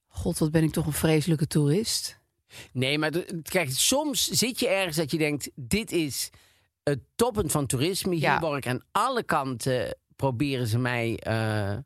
[0.09, 2.20] God, wat ben ik toch een vreselijke toerist.
[2.72, 3.11] Nee, maar
[3.42, 6.31] kijk, soms zit je ergens dat je denkt: dit is
[6.83, 8.12] het toppunt van toerisme.
[8.14, 8.40] Hier Ja.
[8.40, 11.18] word ik aan alle kanten proberen ze mij.
[11.18, 11.76] eh,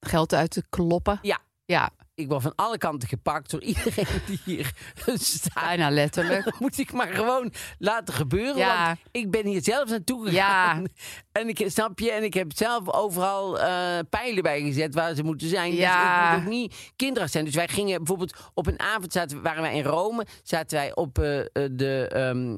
[0.00, 1.18] Geld uit te kloppen.
[1.22, 1.40] Ja.
[1.64, 4.72] Ja, ik word van alle kanten gepakt door iedereen die hier
[5.14, 5.64] staat.
[5.64, 6.44] Bijna letterlijk.
[6.44, 8.56] Dat moet ik maar gewoon laten gebeuren.
[8.56, 8.86] Ja.
[8.86, 10.86] Want ik ben hier zelf naartoe gegaan.
[11.32, 15.22] En ik snap je, en ik heb zelf overal eh, pijlen bij gezet waar ze
[15.22, 15.74] moeten zijn.
[15.74, 16.30] Ja.
[16.30, 17.44] Dus ik moet ook niet kinderachtig zijn.
[17.44, 21.18] Dus wij gingen bijvoorbeeld op een avond zaten, waren wij in Rome, zaten wij op
[21.18, 22.56] eh, eh, de ehm,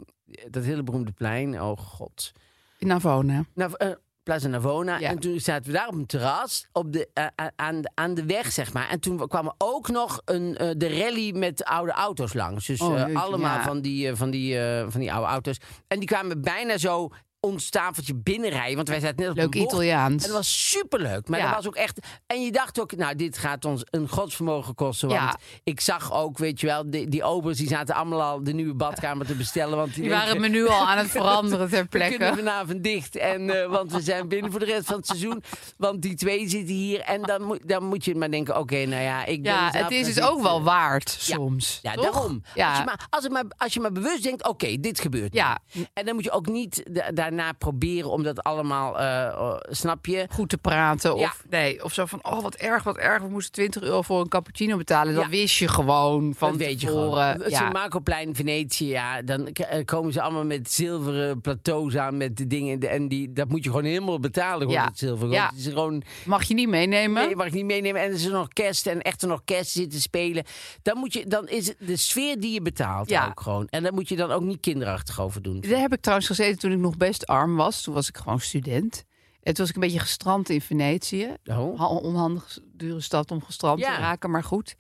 [0.51, 1.63] dat hele beroemde plein.
[1.63, 2.33] Oh god.
[2.79, 3.45] Navona.
[3.55, 3.91] Nou, eh,
[4.31, 4.99] Plaza Navona.
[4.99, 5.09] Ja.
[5.09, 8.15] En toen zaten we daar op een terras op de, eh, a- aan, de, aan
[8.15, 8.89] de weg, zeg maar.
[8.89, 12.67] En toen kwam er ook nog een, eh, de rally met oude auto's langs.
[12.67, 13.63] Dus Oh, eh, allemaal ja.
[13.63, 15.57] van, die, eh, van, die, eh, van die oude auto's.
[15.89, 17.09] En die kwamen bijna zo
[17.41, 18.77] ons tafeltje binnenrijden.
[18.77, 19.61] Want wij zaten net op Leuk een.
[19.61, 20.23] Italiaans.
[20.23, 21.29] En dat was superleuk.
[21.29, 21.47] Maar Ja.
[21.47, 21.99] dat was ook echt...
[22.27, 25.09] En je dacht ook, nou, dit gaat ons een godsvermogen kosten.
[25.09, 25.37] Want Ja.
[25.65, 28.75] ik zag ook, weet je wel, die, die obers die zaten allemaal al de nieuwe
[28.75, 29.77] badkamer te bestellen.
[29.77, 32.37] Want die, Die waren het menu al aan het veranderen ter we kunnen plekke.
[32.37, 33.17] vanavond dicht.
[33.17, 35.43] En, eh, want we zijn binnen voor de rest van het seizoen.
[35.77, 37.01] Want die twee zitten hier.
[37.01, 39.91] En dan moet, dan moet je maar denken, oké, nou ja, ik ben Ja, het
[39.91, 41.79] is het ook wel waard soms.
[41.83, 42.43] Ja, daarom.
[42.55, 42.69] Ja.
[42.69, 45.35] Als, je maar, als, het maar, als je maar bewust denkt, oké, dit gebeurt.
[45.35, 45.59] Ja.
[45.73, 45.87] nu.
[45.93, 50.07] En dan moet je ook niet da- daarna proberen om dat allemaal, eh, oh, snap
[50.07, 50.27] je?
[50.31, 51.15] goed te praten.
[51.15, 53.23] Of, nee, of zo van, oh wat erg, wat erg.
[53.23, 55.15] We moesten 20 euro voor een cappuccino betalen.
[55.15, 55.29] Dat Ja.
[55.31, 57.19] wist je gewoon van dat weet je gewoon.
[57.19, 57.37] Ja.
[57.47, 62.47] Sint Marcoplein, Venetië, ja, dan eh, komen ze allemaal met zilveren plateaus aan met de
[62.47, 62.81] dingen.
[62.81, 64.85] En die, dat moet je gewoon helemaal betalen, gewoon Ja.
[64.85, 65.29] het zilver.
[65.31, 65.47] Ja.
[65.49, 67.27] Het is gewoon, Mag je niet meenemen?
[67.27, 68.01] nee, mag ik niet meenemen.
[68.03, 70.45] En er is nog kerst en echt er nog kerst zitten spelen.
[70.83, 73.27] Dan, moet je, dan is het de sfeer die je betaalt Ja.
[73.29, 73.67] ook gewoon.
[73.71, 75.61] En daar moet je dan ook niet kinderachtig over doen.
[75.61, 77.83] Daar heb ik trouwens gezeten toen ik nog best arm was.
[77.83, 79.05] Toen was ik gewoon student.
[79.43, 81.35] En toen was ik een beetje gestrand in Venetië.
[81.45, 81.79] Oh.
[81.79, 83.95] Ha- Onhandig dure stad om gestrand Ja.
[83.95, 84.75] te raken, maar goed.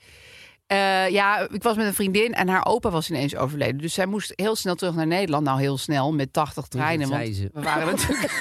[0.66, 3.78] Eh, ja, ik was met een vriendin en haar opa was ineens overleden.
[3.78, 5.44] Dus zij moest heel snel terug naar Nederland.
[5.44, 7.08] Nou, heel snel, met 80 treinen.
[7.08, 7.50] Want ze.
[7.52, 8.32] we waren natuurlijk...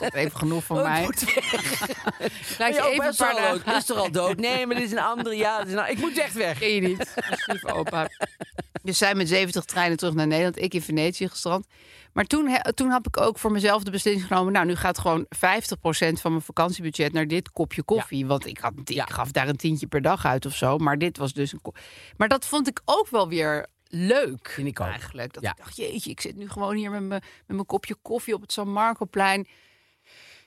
[0.14, 1.02] Even genoeg van Oh, mij.
[2.58, 3.76] Laat je even een is paar dagen...
[3.76, 4.36] Is toch al dood?
[4.36, 5.36] Nee, maar dit is een andere.
[5.36, 6.58] Ja, is een- ik moet echt weg.
[6.58, 7.14] Ken je niet.
[7.46, 8.08] Lieve opa.
[8.86, 10.62] Dus zij met 70 treinen terug naar Nederland.
[10.62, 11.66] Ik in Venetië gestrand.
[12.12, 14.52] Maar toen, he- toen heb ik ook voor mezelf de beslissing genomen.
[14.52, 18.26] Nou, nu gaat gewoon 50% van mijn vakantiebudget naar dit kopje koffie.
[18.26, 19.04] Want ik, had, ik Ja.
[19.04, 20.78] gaf daar een tientje per dag uit of zo.
[20.78, 21.60] Maar dit was dus een.
[22.16, 24.50] Maar dat vond ik ook wel weer leuk.
[24.50, 24.86] Vind ik ook.
[24.86, 25.32] Eigenlijk.
[25.32, 25.50] Dat Ja.
[25.50, 28.40] ik dacht, jeetje, ik zit nu gewoon hier met mijn, met mijn kopje koffie op
[28.40, 29.46] het San Marcoplein.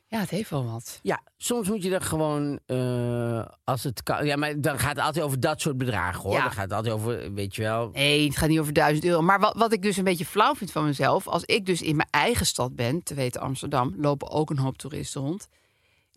[0.10, 1.00] Ja, het heeft wel wat.
[1.02, 4.26] Ja, soms moet je er gewoon, eh, als het kan.
[4.26, 6.32] Ja, maar dan gaat het altijd over dat soort bedragen hoor.
[6.32, 6.42] Ja.
[6.42, 7.90] Dan gaat het altijd over, weet je wel.
[7.90, 9.22] Nee, het gaat niet over duizend euro.
[9.22, 11.28] Maar wat, wat ik dus een beetje flauw vind van mezelf...
[11.28, 13.94] als ik dus in mijn eigen stad ben, te weten Amsterdam...
[13.98, 15.48] lopen ook een hoop toeristen rond...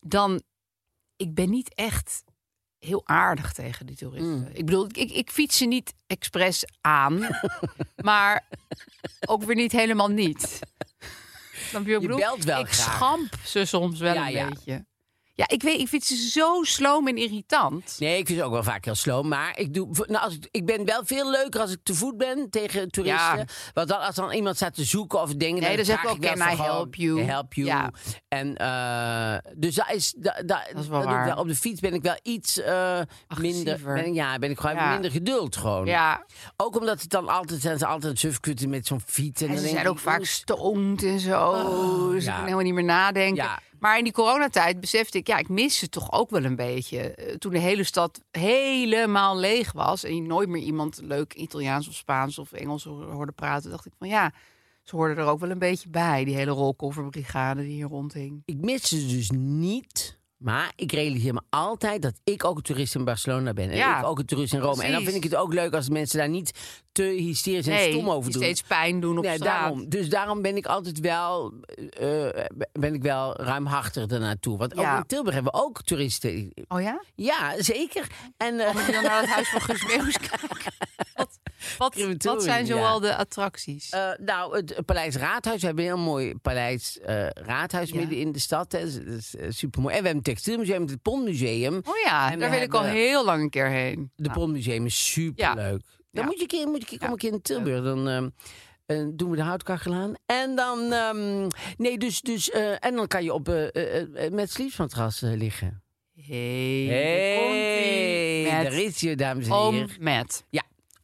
[0.00, 0.42] dan,
[1.16, 2.24] ik ben niet echt
[2.78, 4.38] heel aardig tegen die toeristen.
[4.38, 4.48] Mm.
[4.52, 7.20] Ik bedoel, ik, ik fiets ze niet expres aan...
[8.04, 8.48] maar
[9.26, 10.60] ook weer niet helemaal niet.
[11.72, 12.16] Snap je bedoel?
[12.16, 12.94] belt wel ik graag.
[12.94, 14.48] schamp ze soms wel Ja, een ja.
[14.48, 14.86] beetje.
[15.34, 17.96] Ja, ik weet, ik vind ze zo sloom en irritant.
[17.98, 19.24] Nee, ik vind het ook wel vaak heel slow.
[19.24, 22.16] Maar ik, doe, nou, als ik, ik ben wel veel leuker als ik te voet
[22.16, 23.36] ben tegen toeristen.
[23.38, 23.44] Ja.
[23.74, 25.62] Want dan, als dan iemand staat te zoeken of dingen...
[25.62, 27.20] Nee, dan zeg ik ook, can I gewoon, help you?
[27.22, 27.66] Help you.
[27.66, 27.90] Ja.
[28.28, 31.24] En, eh, dus dat is, da, da, Dat is wel waar.
[31.26, 31.36] wel.
[31.36, 33.00] Op de fiets ben ik wel iets eh,
[33.38, 33.80] minder...
[33.84, 34.92] Ben, ja, ben ik gewoon Ja.
[34.92, 35.86] minder geduld gewoon.
[35.86, 36.24] Ja,
[36.56, 39.42] Ook omdat het dan altijd zijn ze altijd sufkutten met zo'n fiets.
[39.42, 42.10] En, En dan ze zijn ook vaak stoned en zo.
[42.12, 42.30] dus ja.
[42.30, 43.50] ik kan helemaal niet meer nadenken.
[43.82, 46.98] Maar in die coronatijd besefte ik, ja, ik mis ze toch ook wel een beetje.
[47.14, 51.88] Eh, Toen de hele stad helemaal leeg was en je nooit meer iemand leuk Italiaans
[51.88, 54.32] of Spaans of Engels ho- hoorde praten, dacht ik van ja,
[54.82, 58.42] ze hoorden er ook wel een beetje bij, die hele rolkofferbrigade die hier rondhing.
[58.44, 60.18] Ik mis ze dus niet.
[60.42, 63.70] Maar ik realiseer me altijd dat ik ook een toerist in Barcelona ben.
[63.70, 64.82] En Ja, ik ook een toerist in Rome.
[64.84, 66.52] En dan vind ik het ook leuk als mensen daar niet
[66.92, 68.42] te hysterisch en Nee, stom over doen.
[68.42, 69.48] steeds pijn doen op Nee, straat.
[69.60, 69.88] daarom.
[69.88, 71.52] Dus daarom ben ik altijd wel,
[71.90, 72.28] eh,
[72.72, 74.58] ben ik wel ruimhartig ernaartoe.
[74.58, 74.92] Want Ja.
[74.92, 76.52] ook in Tilburg hebben we ook toeristen.
[76.68, 77.02] Oh ja?
[77.14, 78.06] Ja, zeker.
[78.36, 79.80] En, eh, Moet je dan naar het huis van Guus
[80.18, 80.72] kijken?
[81.78, 83.90] Wat, wat, zijn zoal de attracties?
[83.90, 85.60] Eh, nou, het Paleis Raadhuis.
[85.60, 87.96] We hebben een heel mooi Paleis eh, Raadhuis Ja.
[87.96, 88.72] midden in de stad.
[88.72, 88.80] Hè.
[89.04, 89.94] Dat is, eh, supermooi.
[89.94, 91.74] En we hebben een textielmuseum, het Pondmuseum.
[91.74, 94.10] oh ja, en daar wil ik al heel lang een keer heen.
[94.16, 95.82] De Nou, Pondmuseum is superleuk.
[96.10, 96.24] Dan Ja.
[96.24, 97.12] moet je een keer, moet je een keer, kom Ja.
[97.12, 97.82] een keer in Tilburg.
[97.84, 98.28] Dan ehm,
[98.86, 100.14] eh, doen we de houtkachel aan.
[100.26, 101.46] En dan, ehm,
[101.76, 105.82] nee, dus, dus, en dan kan je op, eh, eh, met sleepsmatras liggen.
[106.14, 109.88] Hey, Hey, daar is je, dames en heren.
[110.00, 110.44] Matt.
[110.50, 110.62] Ja,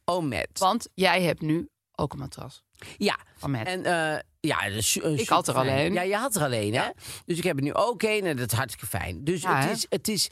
[0.09, 0.59] oom Matt.
[0.59, 2.63] Want jij hebt nu ook een matras
[2.97, 5.93] Ja, van en eh, ja, eh, Ik had er alleen.
[5.93, 6.83] Ja, je had er alleen, hè?
[6.83, 6.93] Ja.
[7.25, 9.23] Dus ik heb er nu ook een en dat is hartstikke fijn.
[9.23, 9.71] Dus Ja, het hè?
[9.71, 10.29] is, het is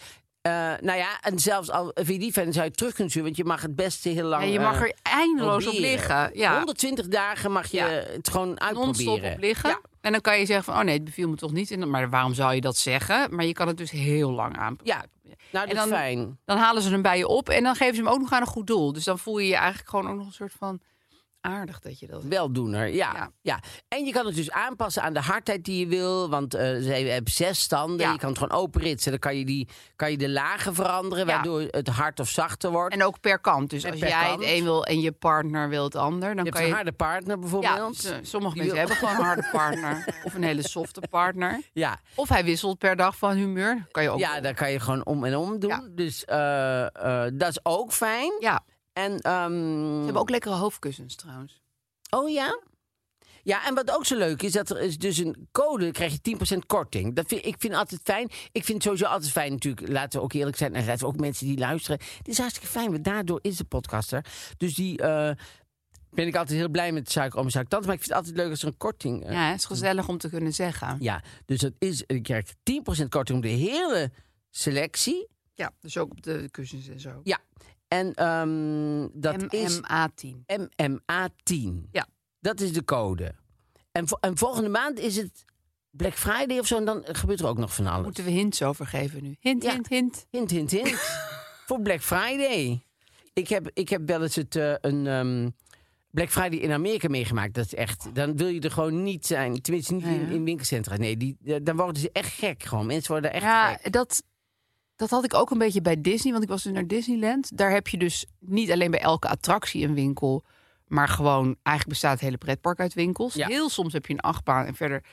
[0.48, 3.28] eh, nou ja, en zelfs al vind je die fijn, zou je terug kunnen sturen,
[3.28, 6.30] want je mag het beste heel lang en je mag eh, er eindeloos op liggen.
[6.34, 7.82] Ja, 120 dagen mag je
[8.14, 9.34] het gewoon uitproberen.
[9.34, 9.70] op liggen.
[9.70, 9.82] Ja.
[10.02, 11.72] En dan kan je zeggen van, oh nee, het beviel me toch niet.
[11.72, 13.36] En Maar waarom zou je dat zeggen?
[13.36, 14.78] Maar je kan het dus heel lang aan.
[14.84, 15.06] Ja.
[15.52, 16.40] Nou, dat en dan, is fijn.
[16.46, 18.42] dan halen ze hem bij je op en dan geven ze hem ook nog aan
[18.42, 18.94] een goed doel.
[18.94, 20.80] Dus dan voel je je eigenlijk gewoon ook nog een soort van
[21.42, 22.24] aardig dat je dat...
[22.24, 23.32] Weldoener, ja, Ja.
[23.42, 23.60] ja.
[23.88, 26.30] En je kan het dus aanpassen aan de hardheid die je wil.
[26.30, 28.00] Want eh, ze hebben zes standen.
[28.06, 28.12] Ja.
[28.12, 29.12] Je kan het gewoon openritsen.
[29.12, 31.26] Dan kan je, die, kan je de lagen veranderen.
[31.28, 31.34] Ja.
[31.34, 32.94] Waardoor het hard of zachter wordt.
[32.94, 33.70] En ook per kant.
[33.70, 34.40] Dus En als jij kant.
[34.44, 36.74] het een wil en je partner wil het ander, dan je hebt kan een je...
[36.74, 38.14] harde partner bijvoorbeeld.
[38.22, 40.22] sommige Die mensen wil- hebben gewoon een harde partner.
[40.24, 41.62] Of een hele softe partner.
[41.74, 42.00] Ja.
[42.16, 43.86] Of hij wisselt per dag van humeur.
[43.92, 44.20] Kan je ook.
[44.20, 45.92] ja, daar kan je gewoon om en om doen.
[45.96, 46.82] Dus eh,
[47.26, 48.32] eh, dat is ook fijn.
[48.40, 48.64] Ja,
[48.98, 49.52] En, ehm,
[49.98, 51.62] ze hebben ook lekkere hoofdkussens trouwens.
[52.10, 52.60] Oh ja?
[53.44, 56.12] Ja, en wat ook zo leuk is, dat er is dus een code, dan krijg
[56.12, 57.16] je 10% korting.
[57.16, 58.30] Dat vind, ik vind altijd fijn.
[58.52, 60.76] Ik vind het sowieso altijd fijn natuurlijk, laten we ook eerlijk zijn.
[60.76, 62.00] En laten we ook mensen die luisteren.
[62.18, 64.26] Het is hartstikke fijn, want daardoor is de podcaster.
[64.58, 65.32] Dus die eh,
[66.10, 67.80] ben ik altijd heel blij met suiker om suiker.
[67.80, 69.26] Maar ik vind het altijd leuk als er een korting...
[69.26, 70.98] eh, Ja, het is gezellig om te kunnen zeggen.
[71.00, 72.56] ja, dus dat is, je krijgt
[73.04, 74.12] 10% korting op de hele
[74.50, 75.28] selectie.
[75.54, 77.22] Ja, dus ook op de kussens en zo.
[77.24, 77.40] Ja,
[77.88, 79.80] en ehm, dat is...
[79.82, 80.36] MMA10.
[80.92, 81.90] MMA10.
[81.92, 82.08] Ja.
[82.40, 83.36] Dat is de code.
[83.92, 85.46] En, vo- en volgende maand is het
[85.90, 86.78] Black Friday of zo.
[86.78, 88.06] En dan gebeurt er ook nog van alles.
[88.06, 89.36] Moeten we hints over geven nu?
[89.40, 89.72] Hint, Ja.
[89.74, 90.26] hint, hint.
[90.30, 90.94] Hint, hint, hint.
[91.68, 92.82] Voor Black Friday.
[93.34, 95.50] Ik heb, ik heb wel eens het, eh, een ehm,
[96.12, 97.54] Black Friday in Amerika meegemaakt.
[97.54, 98.10] Dat is echt...
[98.16, 99.62] Dan wil je er gewoon niet zijn.
[99.62, 100.16] Tenminste, niet Ja, ja.
[100.20, 100.96] in, in winkelcentra.
[100.98, 102.86] Nee, die, eh, dan worden ze echt gek gewoon.
[102.86, 103.92] Mensen worden echt Ja, gek.
[103.92, 104.24] dat,
[104.98, 106.32] dat had ik ook een beetje bij Disney.
[106.32, 107.58] Want ik was dus naar Disneyland.
[107.58, 110.44] Daar heb je dus niet alleen bij elke attractie een winkel.
[110.88, 113.34] Maar gewoon, eigenlijk bestaat het hele pretpark uit winkels.
[113.34, 113.48] Ja.
[113.48, 115.04] Heel soms heb je een achtbaan en verder.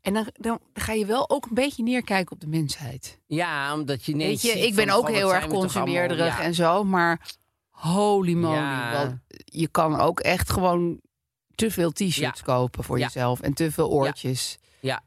[0.00, 3.20] En dan, dan ga je wel ook een beetje neerkijken op de mensheid.
[3.26, 6.42] Ja, omdat je Weet je, ik ben ook heel erg consumeerderig ja.
[6.42, 6.84] en zo.
[6.84, 7.34] Maar
[7.70, 8.54] holy moly.
[8.54, 9.22] Ja.
[9.44, 11.00] Je kan ook echt gewoon
[11.54, 13.40] te veel t-shirts kopen voor jezelf.
[13.40, 14.58] En te veel oortjes.
[14.80, 15.02] Ja.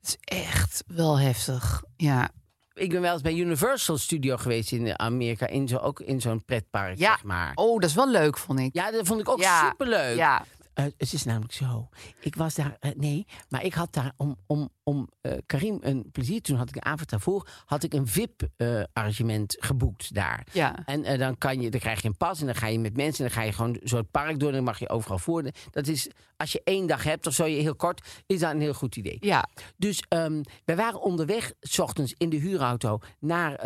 [0.00, 1.82] Het is echt wel heftig.
[1.96, 2.30] Ja.
[2.74, 5.46] Ik ben wel eens bij Universal Studio geweest in Amerika.
[5.46, 7.10] In zo, ook in zo'n pretpark, Ja.
[7.10, 7.52] zeg maar.
[7.54, 8.70] Oh, dat is wel leuk, vond ik.
[8.74, 9.68] Ja, dat vond ik ook Ja.
[9.68, 10.16] superleuk.
[10.16, 10.44] Ja.
[10.74, 11.88] Eh, het is namelijk zo.
[12.20, 16.10] Ik was daar, eh, nee, maar ik had daar om, om, om eh, Karim een
[16.12, 16.42] plezier.
[16.42, 20.46] Toen had ik een avond daarvoor had ik een VIP-arrangement geboekt daar.
[20.52, 20.84] Ja.
[20.84, 23.24] En dan, kan je, dan krijg je een pas en dan ga je met mensen
[23.24, 25.44] en dan ga je gewoon zo het park door en dan mag je overal voor.
[25.70, 28.60] Dat is, als je één dag hebt of zo, je heel kort, is dat een
[28.60, 29.16] heel goed idee.
[29.20, 29.48] Ja.
[29.76, 33.60] Dus ehm wij waren onderweg, s ochtends in de huurauto naar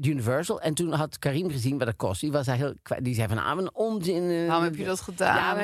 [0.00, 0.60] Universal.
[0.60, 2.20] En toen had Karim gezien wat dat kost.
[2.20, 4.46] Die, was daar heel, die zei van, ah, een onzin.
[4.46, 5.36] Waarom heb je dat gedaan?
[5.36, 5.54] Ja,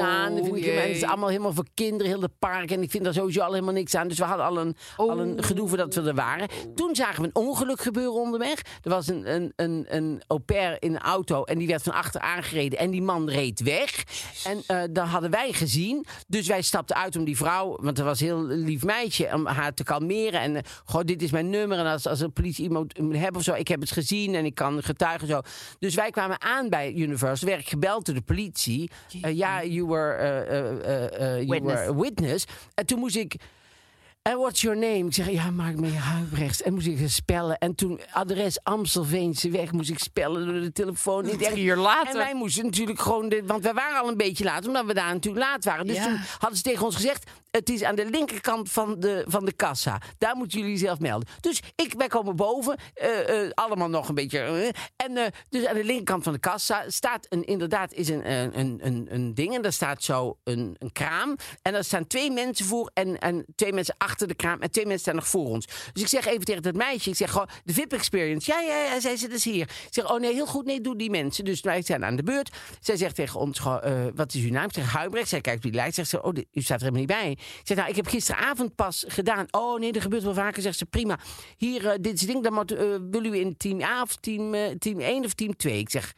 [0.00, 0.34] gedaan.
[0.34, 2.70] Dat vind ik, en het is allemaal helemaal voor kinderen, heel de park.
[2.70, 4.08] En ik vind daar sowieso al helemaal niks aan.
[4.08, 6.48] Dus we hadden al een, al een gedoe voordat we er waren.
[6.74, 8.60] Toen zagen we een ongeluk gebeuren onderweg.
[8.82, 11.92] Er was een, een, een, een au pair in een auto en die werd van
[11.92, 12.78] achter aangereden.
[12.78, 14.04] En die man reed weg.
[14.44, 16.06] En eh dat hadden wij gezien.
[16.26, 19.46] Dus wij stapten uit om die vrouw, want er was een heel lief meisje, om
[19.46, 20.40] haar te kalmeren.
[20.40, 21.78] En eh, goh, dit is mijn nummer.
[21.78, 24.44] En als, als de politie iemand moet hebben of zo, ik heb het gezien en
[24.44, 25.40] ik kan getuigen zo.
[25.78, 28.90] Dus wij kwamen aan bij Universal, werd ik gebeld door de politie.
[29.22, 31.74] Eh, Ja, you were, eh, eh, eh, you Witness.
[31.80, 32.44] were a witness.
[32.74, 33.34] En toen moest ik.
[34.22, 35.06] En what's your name?
[35.06, 36.62] Ik zeg, ja, maak me Huibrechts.
[36.62, 37.58] En moest ik spellen.
[37.58, 41.24] En toen adres Amstelveense weg moest ik spellen door de telefoon.
[41.24, 41.56] Niet echt.
[41.56, 42.10] Uur later.
[42.10, 43.28] En wij moesten natuurlijk gewoon...
[43.28, 45.86] De, want we waren al een beetje laat, omdat we daar natuurlijk laat waren.
[45.86, 46.04] Dus Ja.
[46.04, 47.30] toen hadden ze tegen ons gezegd...
[47.56, 50.00] het is aan de linkerkant van de, van de kassa.
[50.18, 51.28] Daar moeten jullie zelf melden.
[51.40, 52.76] Dus ik, wij komen boven.
[52.94, 54.38] eh, eh, allemaal nog een beetje...
[54.38, 54.68] eh,
[55.06, 59.06] en dus aan de linkerkant van de kassa staat een, inderdaad is een, een, een,
[59.10, 59.54] een, ding.
[59.54, 61.36] En daar staat zo een, een kraam.
[61.62, 64.60] En daar staan twee mensen voor en, en twee mensen achter de kraam.
[64.60, 65.66] En twee mensen staan nog voor ons.
[65.92, 67.10] Dus ik zeg even tegen dat meisje.
[67.10, 68.52] Ik zeg gewoon, de VIP-experience.
[68.52, 69.62] Ja, ja, ja, zij zit dus hier.
[69.62, 70.64] Ik zeg, oh nee, heel goed.
[70.64, 71.44] Nee, doe die mensen.
[71.44, 72.56] Dus wij zijn aan de beurt.
[72.80, 73.60] Zij zegt tegen ons,
[74.14, 74.64] wat is uw naam?
[74.64, 75.28] Ik zeg, Huibrecht.
[75.28, 75.94] Zij kijkt op die lijst.
[75.94, 77.38] Zegt ze, oh, u staat er helemaal niet bij.
[77.60, 79.46] Ik zeg, nou, ik heb gisteravond pas gedaan.
[79.50, 80.62] Oh nee, dat gebeurt wel vaker.
[80.62, 81.18] Zegt ze, prima.
[81.56, 82.42] Hier, eh, dit is het ding.
[82.42, 85.56] Dan moet, eh, wil u in team A of team, eh, team 1 of team
[85.56, 85.78] 2?
[85.78, 86.14] Ik zeg...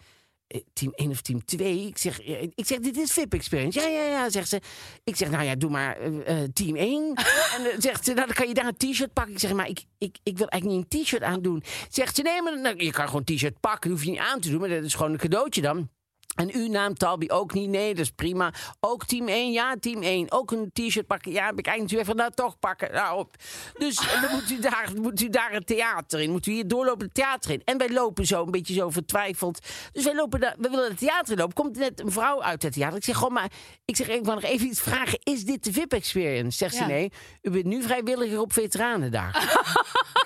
[0.73, 1.87] Team 1 of team 2?
[1.87, 2.21] Ik zeg,
[2.55, 3.81] ik zeg dit is VIP Experience.
[3.81, 4.61] Ja, ja, ja, zegt ze.
[5.05, 5.99] Ik zeg, nou ja, doe maar
[6.53, 7.15] team 1.
[7.57, 9.33] en zegt ze, nou, dan kan je daar een t-shirt pakken.
[9.33, 11.63] Ik zeg, maar ik, ik, ik wil eigenlijk niet een t-shirt aandoen.
[11.89, 13.91] Zegt ze, nee, maar nou, je kan gewoon een t-shirt pakken.
[13.91, 15.89] Dat hoef je niet aan te doen, maar dat is gewoon een cadeautje dan.
[16.39, 17.69] En uw naam, Talbi, ook niet.
[17.69, 18.53] Nee, dat is prima.
[18.81, 20.33] Ook team 1, ja, team 1.
[20.33, 21.33] Ook een t-shirt pakken.
[21.33, 22.93] Ja, heb ik eigenlijk even nou toch pakken.
[22.93, 23.35] Nou, op.
[23.79, 26.31] Dus dan moet u, daar, moet u daar het theater in.
[26.31, 27.63] Moet u hier doorlopen het theater in.
[27.65, 29.67] En wij lopen zo een beetje zo vertwijfeld.
[29.93, 31.55] Dus wij, lopen daar, we willen het theater in lopen.
[31.55, 32.97] Komt net een vrouw uit het theater.
[32.97, 33.51] Ik zeg gewoon maar,
[33.85, 35.19] ik zeg, ik wil nog even iets vragen.
[35.23, 36.57] Is dit de VIP-experience?
[36.57, 37.13] Zegt ze, nee.
[37.43, 39.33] U bent nu vrijwilliger op veteranen daar.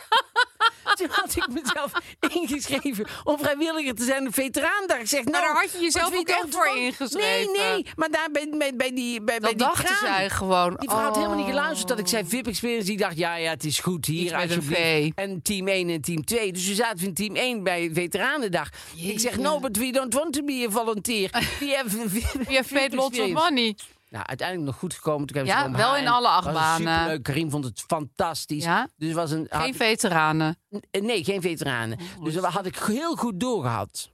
[1.03, 1.93] toen had ik mezelf
[2.41, 4.99] ingeschreven om vrijwilliger te zijn op Veteraandag.
[4.99, 7.53] Ik zeg, nou, daar had je jezelf ook echt voor ingeschreven.
[7.53, 7.87] Nee, nee.
[7.97, 10.15] Maar daar bij, bij, bij die, bij, bij Dat die dachten kraan.
[10.17, 10.77] zij gewoon.
[10.79, 11.51] Die vrouw had helemaal niet Oh.
[11.51, 12.87] geluisterd dat ik zei VIP Experience.
[12.87, 14.81] Die dacht, ja, ja, het is goed hier, een alsjeblieft.
[14.81, 15.11] V.
[15.15, 16.53] En team 1 en team 2.
[16.53, 18.69] Dus we zaten in team 1 bij Veteranendag.
[18.97, 21.31] Ik zeg, no, but we don't want to be a volunteer.
[21.61, 22.11] We have,
[22.49, 23.75] Je hebt paid lots of money.
[24.13, 25.27] Nou, uiteindelijk nog goed gekomen.
[25.27, 26.95] Toen Ja, wel haar in alle achtbanen.
[26.95, 27.23] Superleuk.
[27.23, 28.65] Karim vond het fantastisch.
[28.65, 28.89] Ja?
[28.97, 30.57] Dus was een, Geen ik- veteranen.
[30.91, 31.99] nee, geen veteranen.
[32.23, 34.11] dus dat had ik heel goed doorgehad.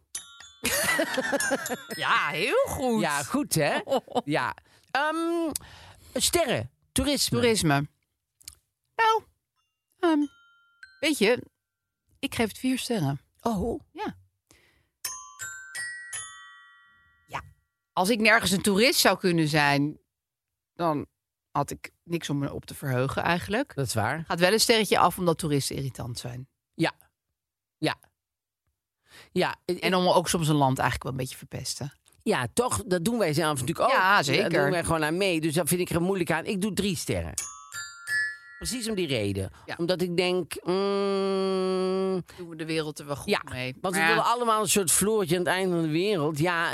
[1.89, 3.01] Ja, heel goed.
[3.01, 3.79] Ja, goed hè?
[4.25, 4.55] Ja.
[4.91, 5.51] Ehm,
[6.15, 7.39] sterren, toerisme.
[7.41, 7.87] Toerisme.
[8.97, 9.23] Nou,
[9.99, 10.27] ehm,
[11.01, 11.43] weet je,
[12.19, 13.21] ik geef het vier sterren.
[13.41, 13.81] Oh,
[17.99, 19.99] Als ik nergens een toerist zou kunnen zijn,
[20.75, 21.07] dan
[21.51, 23.75] had ik niks om me op te verheugen eigenlijk.
[23.75, 24.25] dat is waar.
[24.27, 26.49] Gaat wel een sterretje af omdat toeristen irritant zijn.
[26.75, 26.93] Ja.
[27.79, 27.97] Ja.
[29.33, 31.93] Ja, En om ook soms een land eigenlijk wel een beetje verpesten.
[32.23, 33.91] ja, toch, dat doen wij zelf natuurlijk ook.
[33.91, 34.51] Ja, zeker.
[34.51, 35.41] Daar doen wij gewoon aan mee.
[35.41, 36.45] Dus dat vind ik er moeilijk aan.
[36.45, 37.35] Ik doe drie sterren.
[38.59, 39.51] Precies om die reden.
[39.67, 39.75] Ja.
[39.79, 40.53] Omdat ik denk...
[40.65, 43.75] mm, Doen we de wereld er wel goed ja, mee.
[43.81, 46.39] want we ja, willen allemaal een soort Floortje aan het einde van de wereld.
[46.39, 46.71] Ja,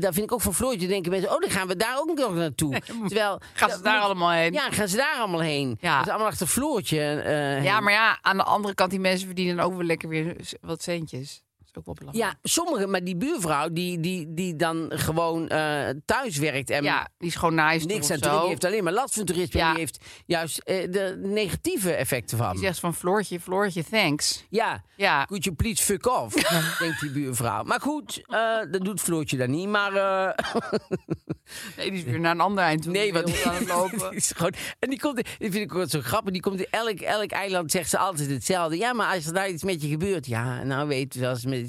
[0.00, 0.86] daar vind ik ook van Floortje.
[0.88, 2.80] denken mensen, oh, dan gaan we daar ook nog naartoe.
[3.08, 3.40] Terwijl...
[3.52, 4.52] Gaan ze daar moet- allemaal heen?
[4.52, 5.78] Ja, gaan ze daar allemaal heen.
[5.80, 5.96] Ja.
[5.96, 9.26] Dat is allemaal achter Floortje eh, Ja, maar ja, aan de andere kant, die mensen
[9.26, 11.42] verdienen ook wel lekker weer wat centjes.
[11.72, 12.32] Is ook wel belangrijk.
[12.32, 17.08] Ja, sommige, maar die buurvrouw die, die, die dan gewoon eh, thuis werkt en Ja,
[17.18, 19.60] die is gewoon nice niks aan die heeft alleen maar last van toerisme.
[19.60, 19.70] Ja.
[19.70, 22.50] Die heeft juist eh, de negatieve effecten van.
[22.52, 24.44] Die zegt van Floortje, Floortje, thanks.
[24.48, 26.34] Ja, Ja, could you please fuck off,
[26.78, 27.62] denkt die buurvrouw.
[27.64, 29.68] Maar goed, eh, dat doet Floortje dan niet.
[29.68, 29.92] Maar
[31.76, 32.92] nee, die is weer naar een ander eind toe.
[32.92, 34.12] nee, want aan het die lopen.
[34.12, 36.32] is gewoon, en die komt, die vind ik ook zo grappig.
[36.32, 38.76] Die komt in elk, elk eiland zegt ze altijd hetzelfde.
[38.76, 41.59] Ja, maar als er daar iets met je gebeurt, ja, nou weet je, als met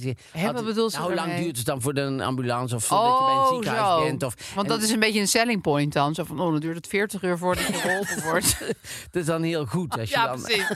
[0.54, 1.44] wat bedoelt ze nou, Hoe lang daarmee?
[1.44, 4.04] duurt het dan voor de ambulance of dat je bij een Oh, ziekenhuis zo.
[4.04, 4.24] bent?
[4.24, 6.14] Of, Want en- dat is een beetje een selling point dan.
[6.14, 8.60] Zo van, oh, dan duurt het 40 uur voordat je geholpen wordt.
[9.12, 10.68] Dat is dan heel goed als je ja, dan precies.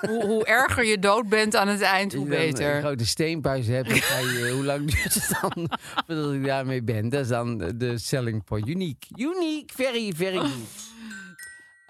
[0.00, 2.74] hoe, hoe erger je dood bent aan het eind, hoe als je beter.
[2.74, 3.88] een grote steenpuis hebt.
[3.96, 5.68] Je, hoe lang duurt het dan
[6.06, 7.08] voordat ik daarmee ben?
[7.08, 8.68] Dat is dan de selling point.
[8.68, 9.04] Uniek.
[9.16, 9.70] Uniek.
[9.74, 10.40] Very, very.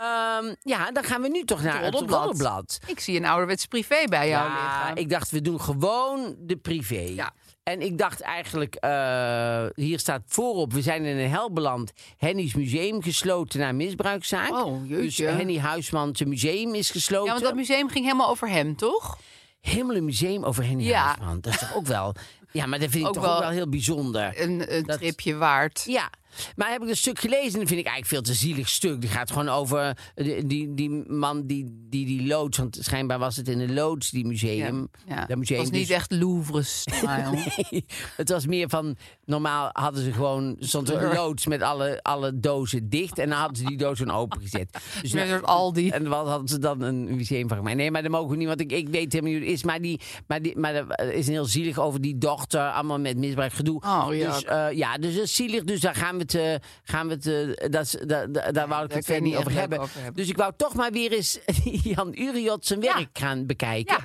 [0.02, 2.78] Ehm, ja, dan gaan we nu toch naar het roddelblad.
[2.86, 4.96] Ik zie een ouderwets privé bij jou Ja, liggen.
[4.96, 7.00] ik dacht, we doen gewoon de privé.
[7.14, 7.32] Ja.
[7.62, 11.92] En ik dacht eigenlijk, eh, hier staat voorop, we zijn in een hel beland.
[12.16, 14.50] Henny's museum gesloten na misbruikzaak.
[14.50, 15.26] Oh, dus jeetje.
[15.26, 17.26] Henny Huisman, zijn museum is gesloten.
[17.26, 19.18] Ja, want dat museum ging helemaal over hem, toch?
[19.60, 21.04] Helemaal een museum over Henny Ja.
[21.04, 21.40] Huisman.
[21.40, 22.14] Dat is toch ook wel...
[22.52, 24.40] Ja, maar dat vind ik Ook toch ook wel- wel heel bijzonder.
[24.42, 25.82] Een, een Dat- tripje waard.
[25.86, 26.10] Ja,
[26.56, 29.00] maar heb ik een stuk gelezen en dat vind ik eigenlijk veel te zielig stuk.
[29.00, 33.36] Die gaat gewoon over die, die, die man die, die die loods, want schijnbaar was
[33.36, 34.88] het in een loods, die museum.
[35.06, 35.26] Ja.
[35.26, 37.30] Dat Het was niet dus- echt Louvre-style.
[37.70, 37.84] Nee,
[38.16, 38.96] het was meer van.
[39.24, 40.56] Normaal hadden ze gewoon.
[40.58, 43.18] stond er een loods met alle, alle dozen dicht.
[43.18, 44.70] En dan hadden ze die dozen opengezet.
[45.02, 45.88] Dus Met een soort Aldi.
[45.88, 47.76] En wat hadden ze dan een museum van gemaakt?
[47.76, 49.64] Nee, maar dat mogen we niet, want ik, ik weet helemaal niet hoe het is.
[49.64, 52.70] Maar, die, maar, die, maar er is een heel zielig over die dochter.
[52.70, 53.80] Allemaal met misbruik gedoe.
[53.80, 54.40] Oh, dus, jak.
[54.40, 55.64] eh, ja, dus dat is zielig.
[55.64, 56.34] Dus daar gaan we het.
[56.34, 57.26] eh, gaan we het
[57.58, 59.78] eh, dat, is- da- da- daar wou ik het verder niet over hebben.
[59.78, 60.22] leuk over hebben.
[60.22, 61.38] Dus ik wou toch maar weer eens
[61.94, 62.94] Jan Uriot zijn Ja.
[62.94, 63.96] werk gaan bekijken.
[63.98, 64.04] Ja.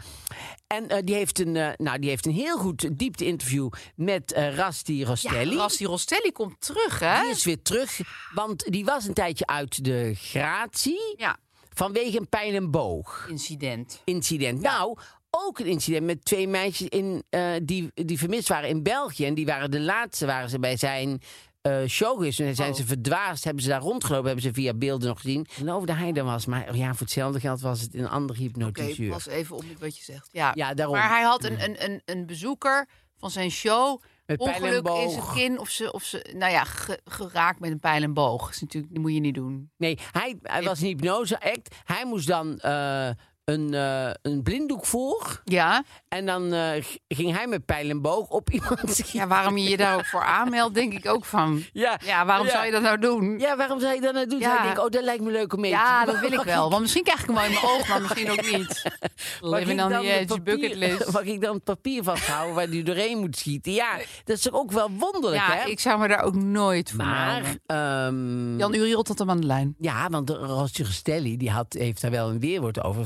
[0.68, 5.52] En eh, die, heeft een, nou, die heeft een heel goed diepte-interview met Rasti Rostelli.
[5.52, 7.22] Ja, Rasti Rostelli komt terug, hè?
[7.22, 8.00] Die is weer terug,
[8.34, 11.38] want die was een tijdje uit de gratie Ja,
[11.74, 14.02] vanwege een pijl en boog incident.
[14.06, 14.62] incident.
[14.62, 14.98] Nou,
[15.30, 17.24] ook een incident met twee meisjes in,
[17.64, 19.26] die, die vermist waren in België.
[19.26, 21.22] En die waren de laatste, waren ze bij zijn
[21.62, 22.40] eh, show geweest.
[22.40, 22.76] En zijn Oh.
[22.78, 25.42] ze verdwaasd, hebben ze daar rondgelopen, hebben ze via beelden nog gezien.
[25.42, 28.34] Ik geloof dat hij er was, maar ja, voor hetzelfde geld was het een andere
[28.40, 29.10] Oké, hypnotiseur.
[29.10, 30.30] pas even op wat je zegt.
[30.32, 30.96] Ja, Ja, daarom.
[30.96, 34.02] maar hij had een, een, een, een bezoeker van zijn show.
[34.26, 35.12] Met en ongeluk in boog.
[35.12, 38.42] zijn kin of ze, of ze nou ja, ge- geraakt met een pijl en boog.
[38.46, 39.72] Dat, is natuurlijk, dat moet je niet doen.
[39.78, 41.76] Nee, hij, hij was een hypnose-act.
[41.84, 43.10] Hij moest dan eh,
[43.48, 45.42] een, eh, een blinddoek voor.
[45.44, 49.20] Ja, En dan eh, ging hij met pijl en boog op iemand schieten.
[49.20, 51.64] ja waarom je je daar ook voor aanmeldt, denk ik ook van.
[51.74, 52.52] Ja, Ja, waarom Ja.
[52.52, 53.40] zou je dat nou doen?
[53.40, 54.40] Ja, waarom zou je dat nou doen?
[54.40, 54.72] Ja.
[54.72, 56.70] Ik oh, dat lijkt me leuk om mee te Ja, dat wil ik wel.
[56.70, 58.84] Want misschien krijg ik hem wel in mijn oog, maar misschien ook niet.
[59.42, 61.12] Living ik on dan the edge, papier- bucket list.
[61.12, 63.72] Mag ik dan het papier vasthouden waar die doorheen moet schieten?
[63.74, 65.70] Ja, dat is toch ook wel wonderlijk, Ja, hè?
[65.70, 69.48] ik zou me daar ook nooit voor Maar, ehm, Jan Uriot had hem aan de
[69.48, 69.76] lijn.
[69.80, 73.06] ja, want Rosje Gestelli, die had, heeft daar wel een weerwoord over.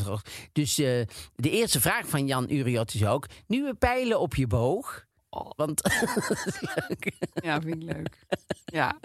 [0.51, 1.01] Dus eh,
[1.35, 3.27] de eerste vraag van Jan Uriot is ook...
[3.47, 5.05] Nieuwe pijlen op je boog?
[5.55, 5.81] Want
[7.43, 8.17] Ja, vind ik leuk.
[8.65, 8.99] Ja.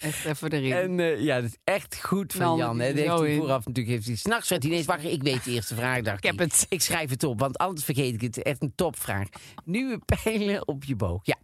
[0.00, 0.72] Echt even erin.
[0.72, 2.80] En eh, ja, dat is echt goed van Nou, Jan.
[2.80, 2.94] Hè.
[2.94, 3.94] Dat heeft hij vooraf natuurlijk.
[3.94, 5.10] Heeft hij, s'nachts werd hij ineens wakker.
[5.10, 6.66] Ik weet de eerste vraag, dacht Ik heb het.
[6.68, 8.42] Ik schrijf het op, want anders vergeet ik het.
[8.42, 9.28] Echt een topvraag.
[9.64, 11.20] Nieuwe pijlen op je boog.
[11.26, 11.36] Ja.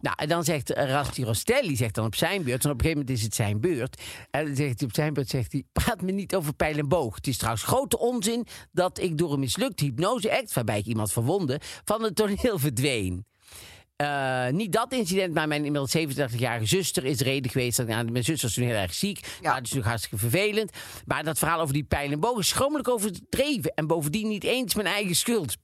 [0.00, 2.80] Nou, en dan zegt eh, Rasti Rostelli zegt dan op zijn beurt, en op een
[2.80, 4.02] gegeven moment is het zijn beurt.
[4.30, 6.88] En dan zegt hij op zijn beurt, zegt hij, praat me niet over pijl en
[6.88, 7.14] boog.
[7.14, 11.60] Het is trouwens grote onzin dat ik door een mislukte hypnose-act, waarbij ik iemand verwonde,
[11.84, 13.24] van het toneel verdween.
[13.96, 17.76] Eh, niet dat incident, maar mijn inmiddels 37-jarige zuster is de reden geweest.
[17.76, 19.18] Dat, nou, mijn zuster was toen heel erg ziek.
[19.18, 19.28] Ja.
[19.30, 20.72] dat is natuurlijk hartstikke vervelend.
[21.04, 23.74] Maar dat verhaal over die pijl en boog is schromelijk overdreven.
[23.74, 25.56] En bovendien niet eens mijn eigen schuld.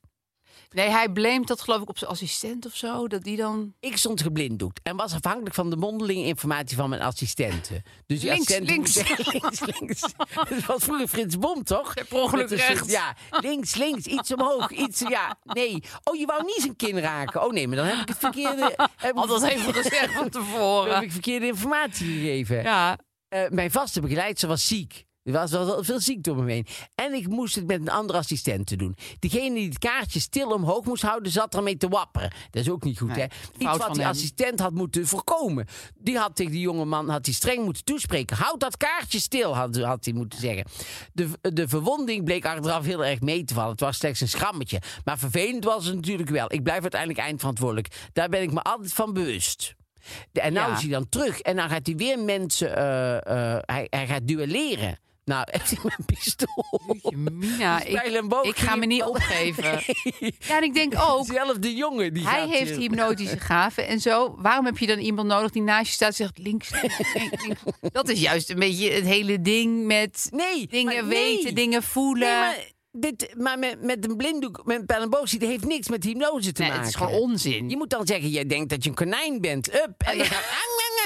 [0.70, 3.06] Nee, hij blamet dat geloof ik op zijn assistent of zo.
[3.08, 3.74] Dat die dan...
[3.80, 7.82] Ik stond geblinddoekt en was afhankelijk van de mondelinge informatie van mijn assistenten.
[8.06, 8.94] Dus die Links, links.
[9.32, 10.00] links, links.
[10.48, 11.94] Dat was vroeger Frits Bom, toch?
[11.94, 12.90] per ongeluk rechts.
[12.90, 15.82] Ja, links, links, iets omhoog, iets, ja, nee.
[16.04, 17.44] Oh, je wou niet zijn kin raken.
[17.44, 18.76] Oh nee, maar dan heb ik het verkeerde...
[18.96, 21.02] Heb dat even gezegd van dan heb tevoren.
[21.02, 22.62] ik verkeerde informatie gegeven.
[22.62, 22.98] Ja,
[23.28, 25.04] Eh, mijn vaste begeleidster was ziek.
[25.24, 26.66] Er was wel veel ziekte om me heen.
[26.94, 28.96] En ik moest het met een andere assistent te doen.
[29.18, 32.30] Degene die het kaartje stil omhoog moest houden, zat ermee te wapperen.
[32.50, 33.24] Dat is ook niet goed, Nee, hè?
[33.58, 34.10] Iets wat die hem.
[34.10, 35.66] assistent had moeten voorkomen.
[35.98, 38.36] Die had tegen die jonge man had hij streng moeten toespreken.
[38.36, 40.64] Houd dat kaartje stil, had, had hij moeten zeggen.
[41.12, 43.70] De, de verwonding bleek achteraf heel erg mee te vallen.
[43.70, 44.80] Het was slechts een schrammetje.
[45.04, 46.52] Maar vervelend was het natuurlijk wel.
[46.52, 48.08] Ik blijf uiteindelijk eindverantwoordelijk.
[48.12, 49.74] Daar ben ik me altijd van bewust.
[50.32, 50.76] De- En nou Ja.
[50.76, 51.40] is hij dan terug.
[51.40, 52.76] En dan gaat hij weer mensen...
[52.76, 53.16] eh,
[53.56, 54.98] eh, hij, hij gaat duelleren.
[55.29, 56.81] Nou, hij met een pistool.
[57.33, 59.64] Mina, ik, ik ga me niet opgeven.
[60.39, 62.14] Ja, en ik denk ook, Zelfde jongen.
[62.14, 64.35] Die hij heeft hypnotische gaven en zo.
[64.39, 67.45] Waarom heb je dan iemand nodig die naast je staat en zegt links, links, links,
[67.45, 67.61] links?
[67.93, 71.35] Dat is juist een beetje het hele ding met Nee, dingen nee.
[71.37, 72.29] weten, dingen voelen.
[72.29, 72.57] Nee, maar,
[72.93, 76.05] dit, maar met, met een blinddoek, met een pijl en boog zitten, heeft niks met
[76.05, 76.87] hypnose te Nee, maken.
[76.87, 77.68] het is gewoon onzin.
[77.68, 79.74] Je moet dan zeggen, jij denkt dat je een konijn bent.
[79.74, 79.93] Up.
[79.97, 80.45] En dan gaat,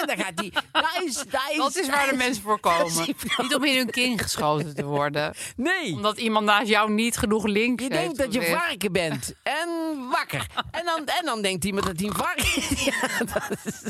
[0.06, 0.52] dan gaat hij...
[0.72, 3.06] Daar is, daar is, Dat is waar de mensen voor komen.
[3.38, 5.34] Niet om in hun kin geschoten te worden.
[5.56, 5.92] Nee.
[5.92, 9.34] Omdat iemand naast jou niet genoeg links Je heeft denkt dat je varken bent.
[9.42, 9.68] En
[10.10, 10.46] wakker.
[10.70, 12.84] En dan, en dan denkt iemand dat hij een varken is.
[12.92, 13.82] Ja, dat is,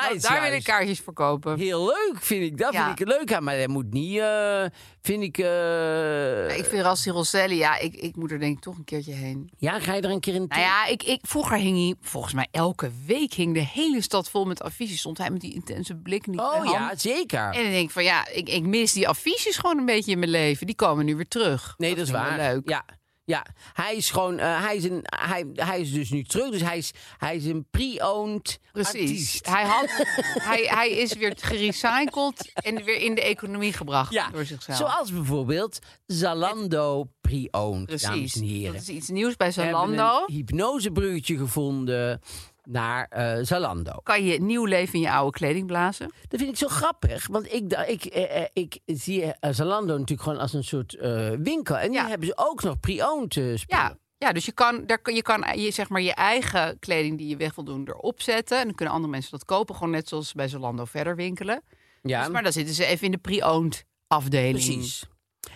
[0.00, 1.58] daar is daar wil ik kaartjes voor kopen.
[1.58, 2.58] Heel leuk, vind ik.
[2.58, 2.86] Dat Ja.
[2.86, 3.44] vind ik leuk aan.
[3.44, 4.64] Maar dat moet niet, eh,
[5.02, 5.38] vind ik...
[5.38, 9.12] eh, Ik vind Rassi Rosselli, ja, ik, ik moet er denk ik toch een keertje
[9.12, 9.50] heen.
[9.58, 10.44] Ja, ga je er een keer in...
[10.48, 14.30] Nou ja, ik, ik, vroeger hing hij, volgens mij elke week hing de hele stad
[14.30, 14.98] vol met affiches.
[14.98, 17.38] Stond hij met die intense blik die Oh ja, zeker.
[17.50, 20.18] En dan denk ik van ja, ik, ik mis die affiches gewoon een beetje in
[20.18, 20.66] mijn leven.
[20.66, 21.74] Die komen nu weer terug.
[21.78, 22.38] Nee, dat, is vind ik waar.
[22.52, 22.68] Leuk.
[22.68, 22.84] Ja.
[23.26, 26.50] Ja, hij is gewoon, eh, hij, is een, hij, hij is dus nu terug.
[26.50, 28.92] Dus hij is, hij is een pre-owned Precies.
[29.00, 29.46] artiest.
[29.46, 29.86] Hij, had,
[30.50, 34.78] hij, hij is weer gerecycled en weer in de economie gebracht Ja, door zichzelf.
[34.78, 38.74] zoals bijvoorbeeld Zalando pre-owned, dames en Dat heren.
[38.74, 40.24] is iets nieuws bij We hebben Zalando.
[40.26, 42.20] een hypnosebruggetje gevonden
[42.68, 43.92] naar eh, Zalando.
[44.02, 46.12] Kan je nieuw leven in je oude kleding blazen?
[46.28, 50.22] Dat vind ik zo grappig, want ik, ik, eh, eh, ik zie eh, Zalando natuurlijk
[50.22, 50.96] gewoon als een soort
[51.40, 51.76] winkel.
[51.78, 52.08] En die Ja.
[52.08, 53.60] hebben ze ook nog pre-owned spullen.
[53.66, 53.96] Ja.
[54.18, 57.36] Ja, dus je kan, daar, je kan je, zeg maar, je eigen kleding die je
[57.36, 58.58] weg wil doen erop zetten.
[58.58, 59.74] En dan kunnen andere mensen dat kopen.
[59.74, 61.62] Gewoon net zoals bij Zalando verder winkelen.
[62.02, 64.52] Ja, Dus, maar dan zitten ze even in de pre-owned afdeling.
[64.52, 65.04] precies.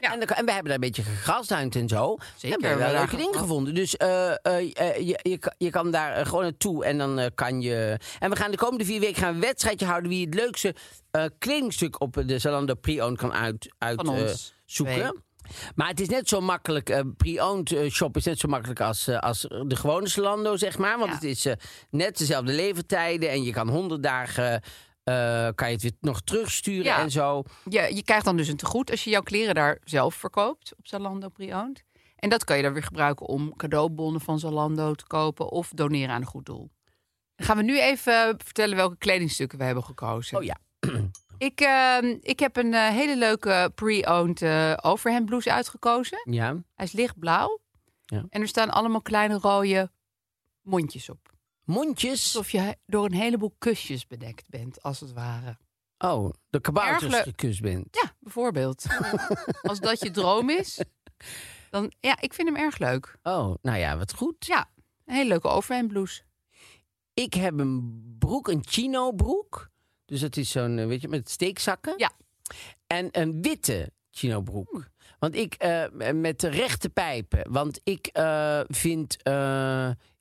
[0.00, 0.12] Ja.
[0.12, 2.16] En, en we hebben daar een beetje gegrasduind en zo.
[2.36, 3.74] Zeker, hebben we wel leuke dingen ge- gevonden.
[3.74, 7.18] Dus eh, eh, eh, je, je, kan- je kan daar eh, gewoon naartoe en dan
[7.18, 7.98] eh, kan je...
[8.18, 10.10] En we gaan de komende vier weken gaan een wedstrijdje houden...
[10.10, 10.74] wie het leukste
[11.10, 14.24] eh, kledingstuk op de Zalando pre-owned kan uit, uit, eh,
[14.64, 15.22] zoeken.
[15.74, 19.06] Maar het is net zo makkelijk, eh pre-owned eh, shop is net zo makkelijk als,
[19.06, 20.98] eh, als de gewone Zalando, zeg maar.
[20.98, 21.14] Want Ja.
[21.14, 21.54] het is eh,
[21.90, 24.62] net dezelfde levertijden en je kan honderd dagen...
[25.08, 26.98] eh, kan je het weer nog terugsturen Ja.
[26.98, 27.42] en zo.
[27.68, 30.86] Je, je krijgt dan dus een tegoed als je jouw kleren daar zelf verkoopt op
[30.86, 31.84] Zalando pre-owned.
[32.16, 36.14] En dat kan je dan weer gebruiken om cadeaubonnen van Zalando te kopen of doneren
[36.14, 36.70] aan een goed doel.
[37.36, 40.38] Dan gaan we nu even vertellen welke kledingstukken we hebben gekozen.
[40.38, 40.56] Oh ja.
[41.38, 46.18] Ik, eh, ik heb een eh, hele leuke pre-owned eh overhemd blouse uitgekozen.
[46.30, 46.46] Ja.
[46.74, 47.60] Hij is lichtblauw.
[48.04, 48.24] Ja.
[48.30, 49.90] En er staan allemaal kleine rode
[50.62, 51.32] mondjes op.
[51.68, 52.24] Mondjes.
[52.24, 55.56] Alsof je door een heleboel kusjes bedekt bent, als het ware.
[55.98, 57.86] Oh, de kabouters gekust bent.
[57.90, 58.84] Ja, bijvoorbeeld.
[59.68, 60.80] als dat je droom is,
[61.70, 63.18] dan ja, ik vind hem erg leuk.
[63.22, 64.46] Oh, nou ja, wat goed.
[64.46, 64.70] Ja,
[65.04, 66.22] een hele leuke overhemd blouse.
[67.14, 69.70] Ik heb een broek, een chino broek.
[70.04, 71.94] Dus dat is zo'n, eh, weet je, met steekzakken.
[71.96, 72.12] Ja.
[72.86, 74.88] En een witte chino broek.
[75.18, 77.52] Want ik, eh, met de rechte pijpen.
[77.52, 79.16] Want ik eh, vind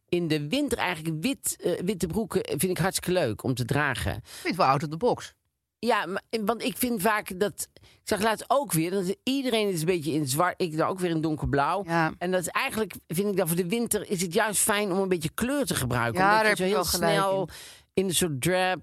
[0.10, 4.16] in de winter eigenlijk wit, eh, witte broeken vind ik hartstikke leuk om te dragen.
[4.16, 5.34] Ik vind wel out of the box.
[5.80, 7.68] Ja, maar, want ik vind vaak dat...
[7.82, 10.62] Ik zag laatst ook weer, dat iedereen is een beetje in zwart.
[10.62, 11.84] Ik dan ook weer in donkerblauw.
[11.86, 12.14] Ja.
[12.18, 14.10] En dat is eigenlijk, vind ik dat voor de winter...
[14.10, 16.22] is het juist fijn om een beetje kleur te gebruiken.
[16.22, 17.50] Ja, omdat daar je zo heb je heel snel...
[17.94, 18.82] in een soort drab,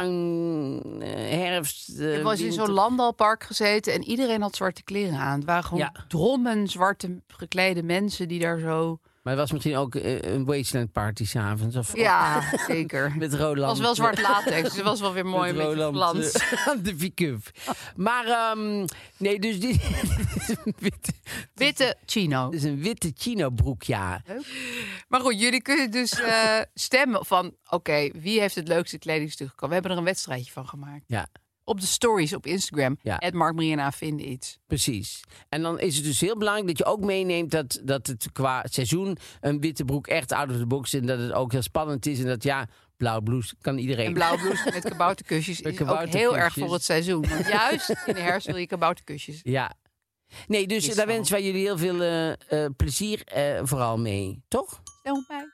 [0.00, 1.98] bruin, eh, herfst.
[1.98, 5.36] eh, Ik was in zo'n landalpark gezeten en iedereen had zwarte kleren aan.
[5.38, 6.04] Het waren gewoon Ja.
[6.08, 8.98] drommen zwarte geklede mensen die daar zo...
[9.22, 11.76] Maar het was misschien ook eh, een wasteland party s'avonds.
[11.76, 13.12] Of, Ja, zeker.
[13.18, 13.58] met Roland.
[13.58, 16.66] Het was wel zwart latex, dus het was wel weer mooi met met Roland eh,
[16.68, 17.50] aan de pick-up.
[17.96, 21.12] Maar ehm, nee, dus een witte,
[21.54, 22.50] Witte chino.
[22.50, 24.22] is een witte chino broek, ja.
[25.08, 27.54] Maar goed, jullie kunnen dus eh, stemmen van...
[27.68, 29.68] Oké, wie heeft het leukste kledingstuk gekomen?
[29.68, 31.04] We hebben er een wedstrijdje van gemaakt.
[31.06, 31.26] Ja,
[31.64, 32.98] Op de stories op Instagram.
[33.02, 33.16] Ja.
[33.18, 34.58] Het Mark Mariana vinden iets.
[34.66, 35.20] precies.
[35.48, 38.64] En dan is het dus heel belangrijk dat je ook meeneemt dat, dat het qua
[38.70, 41.00] seizoen een witte broek echt out of the box is.
[41.00, 42.18] En dat het ook heel spannend is.
[42.18, 44.06] En dat ja, blauw blouse kan iedereen.
[44.06, 47.28] En blauwe blouse met kabouterkusjes Met is ook heel erg voor het seizoen.
[47.28, 49.40] Want juist in de herfst wil je kabouterkusjes.
[49.58, 49.74] Ja.
[50.46, 51.12] Nee, dus Is daar zo.
[51.12, 54.80] wensen wij jullie heel veel eh, eh, plezier eh, vooral mee, toch?
[55.00, 55.48] Stel mij.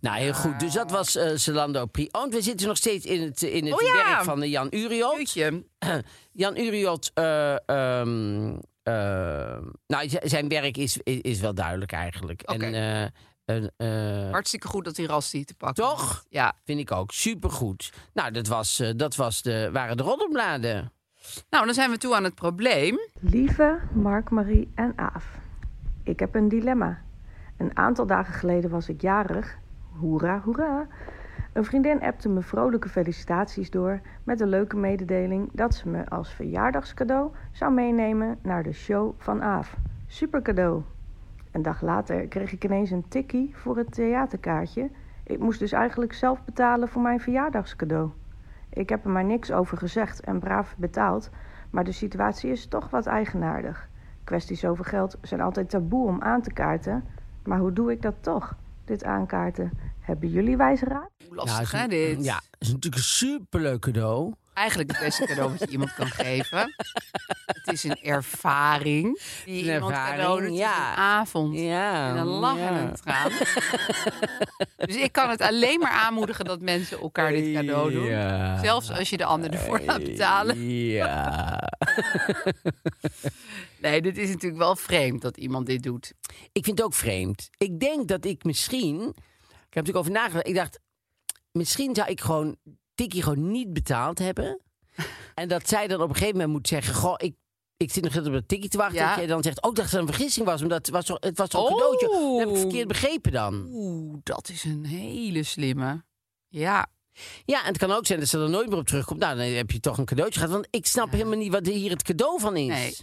[0.00, 0.60] Nou, heel goed.
[0.60, 2.34] Dus dat was eh Zalando Pre-owned.
[2.34, 3.94] We zitten nog steeds in het, in het Oh ja.
[3.94, 5.32] werk van eh, Jan Uriot.
[6.32, 12.42] Jan Uriot, eh, ehm, eh, nou, zijn werk is, is, is wel duidelijk eigenlijk.
[12.44, 12.64] Oké.
[12.64, 13.10] En, eh,
[13.56, 16.08] een, eh, Hartstikke goed dat hij Rasti te pakken Toch?
[16.08, 16.26] had.
[16.28, 16.54] Ja.
[16.64, 17.92] vind ik ook supergoed.
[18.14, 20.92] Nou, dat, was, eh, dat was de, waren de roddelbladen.
[21.50, 22.98] Nou, dan zijn we toe aan het probleem.
[23.20, 25.24] Lieve Mark, Marie en Aaf.
[26.04, 27.02] Ik heb een dilemma.
[27.56, 29.58] Een aantal dagen geleden was ik jarig.
[30.00, 30.86] Hoera, hoera.
[31.52, 36.34] Een vriendin appte me vrolijke felicitaties door met de leuke mededeling dat ze me als
[36.34, 39.76] verjaardagscadeau zou meenemen naar de show van Aaf.
[40.06, 40.82] Super cadeau.
[41.52, 44.90] Een dag later kreeg ik ineens een tikkie voor het theaterkaartje.
[45.24, 48.10] Ik moest dus eigenlijk zelf betalen voor mijn verjaardagscadeau.
[48.68, 51.30] Ik heb er maar niks over gezegd en braaf betaald,
[51.70, 53.88] maar de situatie is toch wat eigenaardig.
[54.24, 57.04] Kwesties over geld zijn altijd taboe om aan te kaarten,
[57.44, 58.56] maar hoe doe ik dat toch?
[58.84, 59.70] Dit aankaarten.
[60.00, 61.10] Hebben jullie wijze raad?
[61.26, 62.24] Hoe lastig, is hè, dit?
[62.24, 64.34] Ja, is natuurlijk een superleuk cadeau.
[64.54, 66.74] Eigenlijk het beste cadeau wat je iemand kan geven.
[67.46, 69.20] Het is een ervaring.
[69.44, 70.48] Die Een iemand ervaring, cadeau doet.
[70.48, 70.90] Het ja.
[70.90, 71.58] een avond.
[71.58, 72.10] Ja.
[72.10, 72.92] En een lach en ja.
[72.92, 73.30] traan.
[74.86, 78.04] dus ik kan het alleen maar aanmoedigen dat mensen elkaar dit cadeau doen.
[78.04, 78.58] Ja.
[78.58, 80.70] Zelfs als je de ander ervoor laat betalen.
[80.70, 81.58] Ja.
[83.80, 86.12] Nee, dit is natuurlijk wel vreemd dat iemand dit doet.
[86.52, 87.48] Ik vind het ook vreemd.
[87.58, 89.00] Ik denk dat ik misschien.
[89.00, 90.46] Ik heb natuurlijk over nagedacht.
[90.48, 90.78] Ik dacht,
[91.52, 92.56] misschien zou ik gewoon
[92.94, 94.60] Tikkie gewoon niet betaald hebben.
[95.34, 97.34] en dat zij dan op een gegeven moment moet zeggen: Goh, ik,
[97.76, 98.96] ik zit nog op dat tikkie te wachten.
[98.98, 99.08] Ja.
[99.08, 100.62] Dat jij dan zegt: Oh, ik dacht dat het een vergissing was.
[100.62, 101.78] Omdat het was toch, het was toch een Oh.
[101.80, 102.06] cadeautje.
[102.08, 103.66] Dat heb ik verkeerd begrepen dan.
[103.70, 106.04] Oeh, dat is een hele slimme.
[106.48, 106.86] Ja,
[107.44, 109.20] Ja, en het kan ook zijn dat ze er nooit meer op terugkomt.
[109.20, 110.54] Nou, dan heb je toch een cadeautje gehad.
[110.54, 112.66] Want ik snap helemaal niet wat hier het cadeau van is.
[112.68, 112.96] Nee.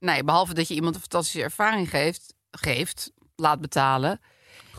[0.00, 4.20] Nee, behalve dat je iemand een fantastische ervaring geeft, geeft laat betalen.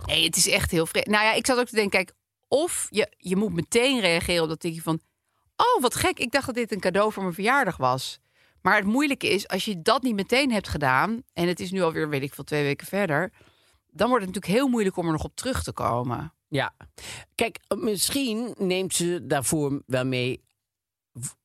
[0.05, 1.07] Nee, het is echt heel vreemd.
[1.07, 2.13] Nou ja, ik zat ook te denken, kijk,
[2.47, 4.99] of je, je moet meteen reageren op dat tikje van...
[5.55, 8.19] Oh, wat gek, ik dacht dat dit een cadeau voor mijn verjaardag was.
[8.61, 11.23] Maar het moeilijke is, als je dat niet meteen hebt gedaan...
[11.33, 13.31] en het is nu alweer, weet ik veel, twee weken verder...
[13.89, 16.33] dan wordt het natuurlijk heel moeilijk om er nog op terug te komen.
[16.47, 16.75] Ja.
[17.35, 20.43] Kijk, misschien neemt ze daarvoor wel mee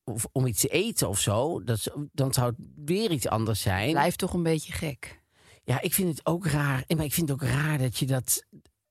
[0.09, 1.65] of om iets te eten of zo.
[1.65, 3.91] Dat, dan zou het weer iets anders zijn.
[3.91, 5.21] Blijft toch een beetje gek.
[5.65, 6.85] Ja, ik vind het ook raar.
[6.97, 8.45] Maar ik vind het ook raar dat je dat...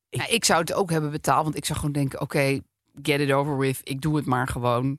[0.10, 2.60] Ik- Nou, ik zou het ook hebben betaald, want ik zou gewoon denken: oké,
[3.02, 3.80] get it over with.
[3.84, 4.98] Ik doe het maar gewoon.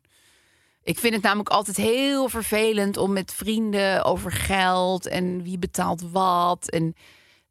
[0.82, 6.10] Ik vind het namelijk altijd heel vervelend om met vrienden over geld en wie betaalt
[6.10, 6.70] wat.
[6.70, 6.94] En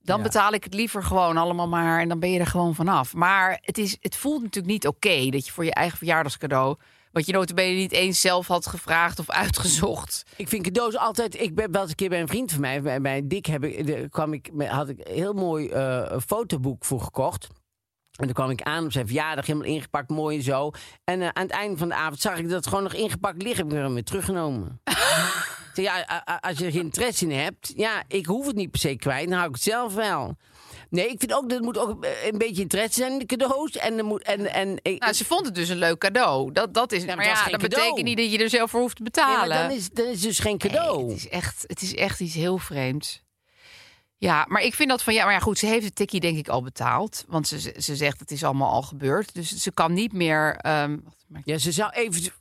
[0.01, 0.23] dan Ja.
[0.23, 3.13] betaal ik het liever gewoon allemaal maar en dan ben je er gewoon vanaf.
[3.13, 6.75] Maar het, is, het voelt natuurlijk niet oké dat je voor je eigen verjaardagscadeau,
[7.15, 10.23] wat je notabene niet eens zelf had gevraagd of uitgezocht.
[10.35, 11.41] Ik vind cadeaus altijd...
[11.41, 13.63] Ik ben wel eens een keer bij een vriend van mij, bij, bij Dick, heb
[13.63, 17.47] ik, de- kwam ik, had ik een heel mooi eh, fotoboek voor gekocht.
[18.15, 20.71] En toen kwam ik aan op zijn verjaardag, helemaal ingepakt, mooi en zo.
[21.03, 23.41] En eh, aan het einde van de avond zag ik dat het gewoon nog ingepakt
[23.41, 23.57] ligt.
[23.57, 24.81] Heb ik hem weer teruggenomen.
[25.73, 28.95] Ja, als je er geen interesse in hebt, ja, ik hoef het niet per se
[28.95, 30.35] kwijt, dan hou ik het zelf wel.
[30.95, 33.71] Nee, ik vind ook dat moet ook eh, een beetje interesse zijn in de cadeaus.
[33.71, 36.51] En, er moet, en, en, ik- Nou, ze vond het dus een leuk cadeau.
[36.51, 37.59] Dat, dat is, maar ja, dat cadeau.
[37.69, 39.47] betekent niet dat je er zelf voor hoeft te Nee, betalen.
[39.57, 40.97] maar dan is, dan is het dus geen cadeau.
[41.03, 43.23] Nee, het, is echt, het is echt iets heel vreemds.
[44.17, 46.37] Ja, maar ik vind dat van ja, maar ja, goed, ze heeft het tikkie denk
[46.37, 47.23] ik al betaald.
[47.27, 49.33] Want ze, ze zegt het is allemaal al gebeurd.
[49.33, 50.55] Dus ze kan niet meer.
[50.57, 50.97] ehm
[51.27, 52.21] maakt, Ja, ze zou even...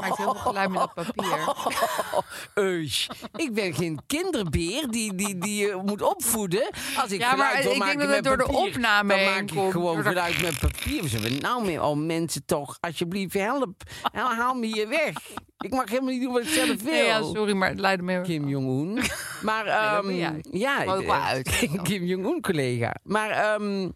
[0.00, 1.54] maakt heel veel geluid met dat papier.
[2.64, 6.70] Eus, ik ben geen kinderbeer die, die, die je moet opvoeden.
[6.96, 9.14] Als ik Ja, maar geluid wil ik denk maken dat het door de papier, opname
[9.14, 11.02] Dan maak ik gewoon geluid met papier.
[11.02, 11.82] We nou mee?
[11.82, 13.82] Oh, mensen toch, alsjeblieft, help.
[14.12, 15.12] Haal, me hier weg.
[15.58, 16.92] Ik mag helemaal niet doen wat ik zelf wil.
[16.92, 18.20] Nee, ja, sorry, maar het leidde me.
[18.20, 19.02] Kim Jong-un.
[19.42, 20.44] Maar ehm, jij.
[20.50, 21.66] ja, wel uit.
[21.82, 22.94] Kim Jong-un collega.
[23.02, 23.90] Maar ehm,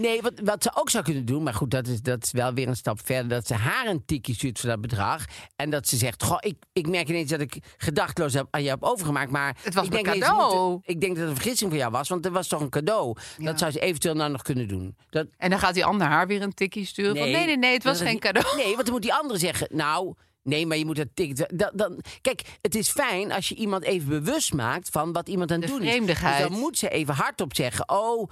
[0.00, 2.54] Nee, wat, wat ze ook zou kunnen doen, maar goed, dat is, dat is wel
[2.54, 3.28] weer een stap verder.
[3.28, 5.24] Dat ze haar een tikkie stuurt voor dat bedrag.
[5.56, 8.68] En dat ze zegt: Goh, ik, ik merk ineens dat ik gedachtloos heb, aan je
[8.68, 9.30] heb overgemaakt.
[9.30, 10.78] Maar Het was ik denk ineens, cadeau.
[10.82, 13.16] ik denk dat het een vergissing voor jou was, want het was toch een cadeau.
[13.38, 13.44] Ja.
[13.44, 14.96] Dat zou ze eventueel nou nog kunnen doen.
[15.10, 17.16] Dat, En dan gaat die ander haar weer een tikkie sturen.
[17.16, 18.56] van, nee, nee, nee, het was geen cadeau.
[18.56, 20.14] Nee, want dan moet die andere zeggen: Nou.
[20.42, 21.58] Nee, maar je moet dat ticket.
[21.58, 25.50] Dan, dan, kijk, het is fijn als je iemand even bewust maakt van wat iemand
[25.52, 25.90] aan het De doen is.
[25.90, 26.38] vreemdigheid.
[26.38, 28.30] Dus dan moet ze even hardop zeggen: Oh,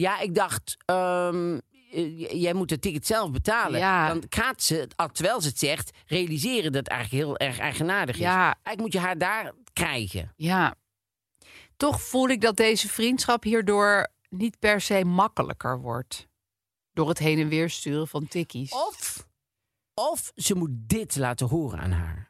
[0.00, 0.76] ja, ik dacht.
[0.84, 1.58] ehm,
[1.92, 3.80] eh, jij moet het ticket zelf betalen.
[3.80, 4.08] Ja.
[4.08, 8.14] Dan gaat ze, al terwijl ze het zegt, realiseren dat het eigenlijk heel erg eigenaardig
[8.14, 8.20] is.
[8.22, 8.42] Ja.
[8.44, 10.32] Eigenlijk moet je haar daar krijgen.
[10.36, 10.74] Ja.
[11.76, 16.28] Toch voel ik dat deze vriendschap hierdoor niet per se makkelijker wordt.
[16.92, 18.72] Door het heen en weer sturen van tikkies.
[18.72, 19.26] Of,
[19.94, 22.29] of ze moet dit laten horen aan haar.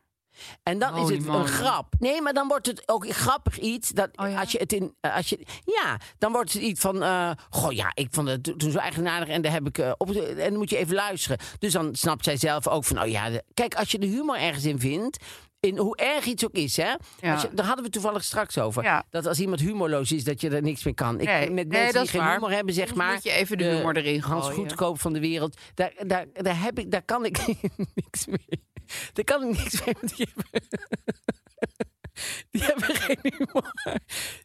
[0.63, 1.39] En dan is het moly.
[1.41, 1.95] een grap.
[1.99, 3.89] Nee, maar dan wordt het ook grappig iets.
[3.91, 4.41] Dat Oh ja?
[4.41, 4.95] als je het in.
[5.01, 7.03] eh, Als je, ja, dan wordt het iets van.
[7.03, 9.79] eh, goh, ja, ik vond het to- toen zo eigenaardig en daar heb ik.
[9.79, 11.39] eh, op, en dan moet je even luisteren.
[11.59, 13.01] Dus dan snapt zij zelf ook van.
[13.03, 15.25] Oh ja, de- kijk, als je de humor ergens in vindt.
[15.61, 16.93] In hoe erg iets ook is, hè?
[17.21, 17.33] Ja.
[17.33, 18.83] Als je, daar hadden we toevallig straks over.
[18.83, 19.05] Ja.
[19.11, 21.21] Dat als iemand humorloos is, dat je er niks mee kan.
[21.21, 22.35] Ik, Nee, met nee, mensen die geen waar.
[22.35, 23.13] humor hebben, zeg maar.
[23.13, 24.59] moet je even de humor erin Hans gooien.
[24.61, 25.57] Goedkoop van de wereld.
[25.75, 27.39] Daar, daar, daar, heb ik, daar kan ik
[27.95, 28.69] niks mee.
[29.13, 29.95] Daar kan ik niks mee.
[30.01, 30.51] want Die hebben,
[32.51, 33.73] die hebben geen humor.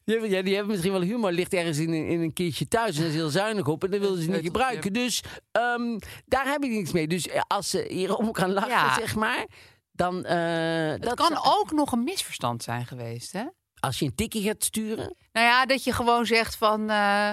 [0.03, 1.31] Die hebben, ja, die hebben misschien wel humor.
[1.31, 3.83] Ligt ergens in, een- in een kistje thuis en is heel zuinig op.
[3.83, 4.93] En dat willen ze niet gebruiken.
[4.93, 7.07] Dus ehm, daar heb ik niks mee.
[7.07, 8.93] Dus eh, als ze hierom kan lachen, Ja.
[8.95, 9.45] zeg maar.
[9.91, 13.43] Dan, eh, dat kan zou- ook nog een misverstand zijn geweest, hè?
[13.79, 15.15] Als je een tikkie gaat sturen.
[15.31, 16.89] Nou ja, dat je gewoon zegt van...
[16.89, 17.31] eh,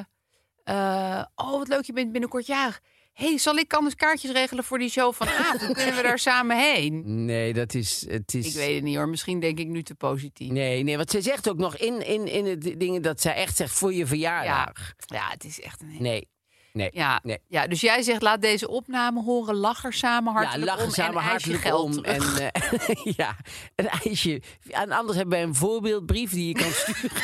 [1.34, 2.80] oh, wat leuk, je bent binnenkort jarig.
[3.12, 5.60] Hey, zal ik anders kaartjes regelen voor die show vanavond?
[5.66, 7.24] Dan kunnen we daar samen heen.
[7.24, 8.06] Nee, dat is...
[8.08, 10.50] Het is Ik weet het niet hoor, misschien denk ik nu te positief.
[10.50, 13.56] Nee, nee, want zij zegt ook nog in, in, in het dingen dat zij echt
[13.56, 14.06] zegt voor je Ja.
[14.06, 14.92] verjaardag.
[15.06, 15.96] ja, het is echt een...
[15.98, 16.28] Nee,
[16.72, 16.90] nee.
[16.92, 17.38] Ja, nee.
[17.46, 20.90] ja, dus jij zegt laat deze opname horen, lach er samen hartelijk ja, lachen om
[20.90, 22.04] samen en hartelijk geld om.
[22.04, 23.36] En, eh, ja,
[23.74, 24.42] een ijsje.
[24.70, 27.22] En anders hebben wij een voorbeeldbrief die je kan sturen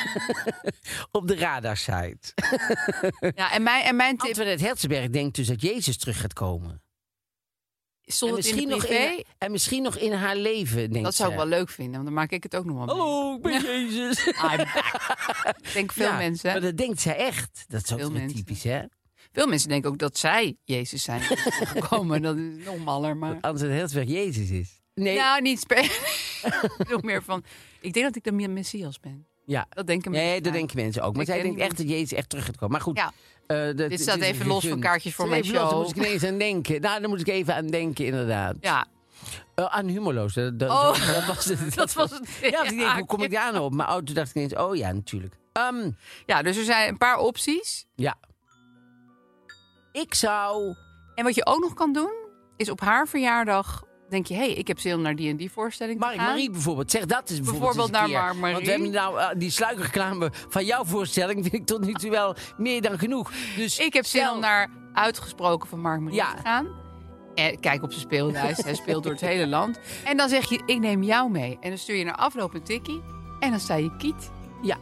[1.19, 2.33] op de radarsite.
[3.35, 6.83] Ja, en mijn, en mijn tip Antoinette denkt dus dat Jezus terug gaat komen.
[8.05, 11.37] stond en, misschien nog in, en misschien nog in haar leven, denkt dat zou ik
[11.37, 12.97] wel leuk vinden, want dan maak ik het ook nog wel mee.
[12.97, 14.25] Hallo, ik ben Jezus.
[14.25, 14.61] Back.
[15.63, 16.53] Ik denk veel Ja, mensen.
[16.53, 17.65] Maar dat denkt zij echt.
[17.69, 18.83] Dat is ook typisch, hè?
[19.33, 21.21] Veel mensen denken ook dat zij Jezus zijn
[21.77, 22.23] gekomen.
[22.23, 23.33] Dat is nog maller, maar...
[23.35, 24.81] Antoinette Herzenberg Jezus is.
[24.95, 25.65] Nee, Nou, niet
[26.89, 27.45] Nog meer van...
[27.81, 29.27] Ik denk dat ik de Messias ben.
[29.47, 29.67] ja.
[29.71, 30.43] Dat denken Nee, mensen.
[30.43, 31.13] dat denken mensen ook.
[31.13, 32.71] Maar Ik zij ken denkt echt dat Jezus echt terug gaat komen.
[32.73, 33.13] Maar goed, Ja.
[33.47, 35.55] eh, dat- Dit het staat even los van kaartjes voor mijn show.
[35.71, 36.81] Daar moet ik ineens aan denken.
[36.81, 38.57] Nou, daar moet ik even aan denken, inderdaad.
[38.61, 38.87] Ja,
[39.55, 40.35] Eh, aan humorloos.
[40.35, 41.75] Dat, dat, Oh, dat was het.
[41.75, 42.29] dat was het.
[42.41, 43.73] Ja, want ik denk, hoe kom ik daar nou op?
[43.75, 45.35] Maar oh, toen dacht ik ineens, oh ja, natuurlijk.
[45.53, 45.91] Ehm,
[46.27, 47.87] ja, dus er zijn een paar opties.
[47.95, 48.19] ja.
[50.01, 50.75] Ik zou...
[51.15, 52.13] En wat je ook nog kan doen,
[52.57, 53.87] is op haar verjaardag...
[54.09, 56.19] Denk je, hé, hey, ik heb zin om naar die en die voorstelling te Mark
[56.19, 56.27] gaan.
[56.27, 56.91] Marie bijvoorbeeld.
[56.91, 58.55] Zeg dat eens bijvoorbeeld, Bijvoorbeeld eens een naar Marie.
[58.55, 61.43] Want we hebben nou eh, die sluikreclame van jouw voorstelling...
[61.43, 63.33] vind ik tot nu toe wel meer dan genoeg.
[63.57, 66.35] Dus Ik heb zin stel- om naar uitgesproken van Mark Marie Ja.
[66.35, 66.67] te gaan.
[67.35, 68.65] En kijk op zijn speellijst.
[68.65, 69.81] Hij speelt door het hele land.
[70.05, 71.59] En dan zeg je, ik neem jou mee.
[71.61, 73.03] En dan stuur je naar afloop een tikkie.
[73.41, 74.31] En dan sta je kiet.
[74.63, 74.77] Ja,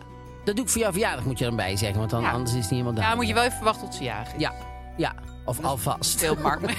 [0.45, 1.99] dat doe ik voor jouw verjaardag, moet je er dan bij zeggen.
[1.99, 2.31] Want dan, Ja.
[2.31, 3.11] anders is het niet helemaal daar.
[3.11, 4.11] Ja, moet je wel even wachten tot ze is.
[4.39, 4.53] Ja,
[4.97, 5.15] ja.
[5.45, 6.05] Of alvast.
[6.11, 6.61] Speelt Mark.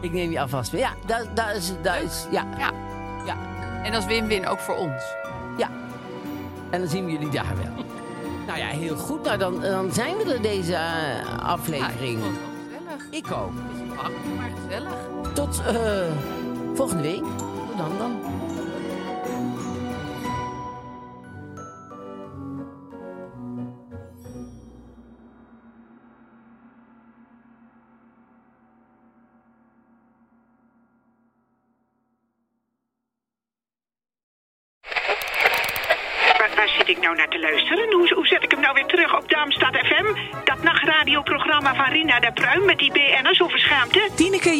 [0.00, 0.80] Ik neem je alvast mee.
[0.80, 1.72] Ja, dat, dat is...
[1.82, 2.70] Dat is ja, Ja.
[3.26, 3.36] ja,
[3.82, 5.02] En dat is win-win ook voor ons.
[5.58, 5.70] ja.
[6.70, 7.84] En dan zien we jullie daar wel.
[8.46, 9.22] nou ja, heel goed.
[9.24, 12.18] Nou, dan, dan zijn we er deze eh, aflevering.
[12.20, 13.06] Ja, ik vond het wel gezellig.
[13.10, 13.52] ik ook.
[13.70, 14.94] Beetje makkelijk, maar gezellig.
[15.34, 16.12] Tot eh,
[16.74, 17.22] volgende week.
[17.36, 18.20] Tot dan dan.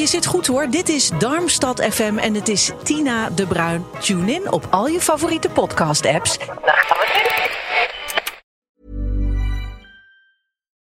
[0.01, 0.71] Je zit goed hoor.
[0.71, 3.85] Dit is Darmstad FM en het is Tina de Bruin.
[3.99, 6.39] Tune in op al je favoriete podcast-apps.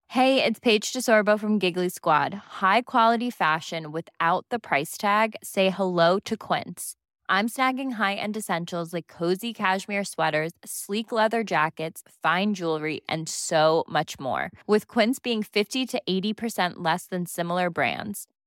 [0.06, 2.34] Hey, it's Paige DeSorbo from Giggly Squad.
[2.60, 5.34] High quality fashion without the price tag.
[5.40, 6.94] Say hello to Quince.
[7.28, 13.84] I'm snagging high-end essentials like cozy cashmere sweaters, sleek leather jackets, fine jewelry, and so
[13.88, 14.50] much more.
[14.66, 18.26] With Quince being 50 to 80% less than similar brands.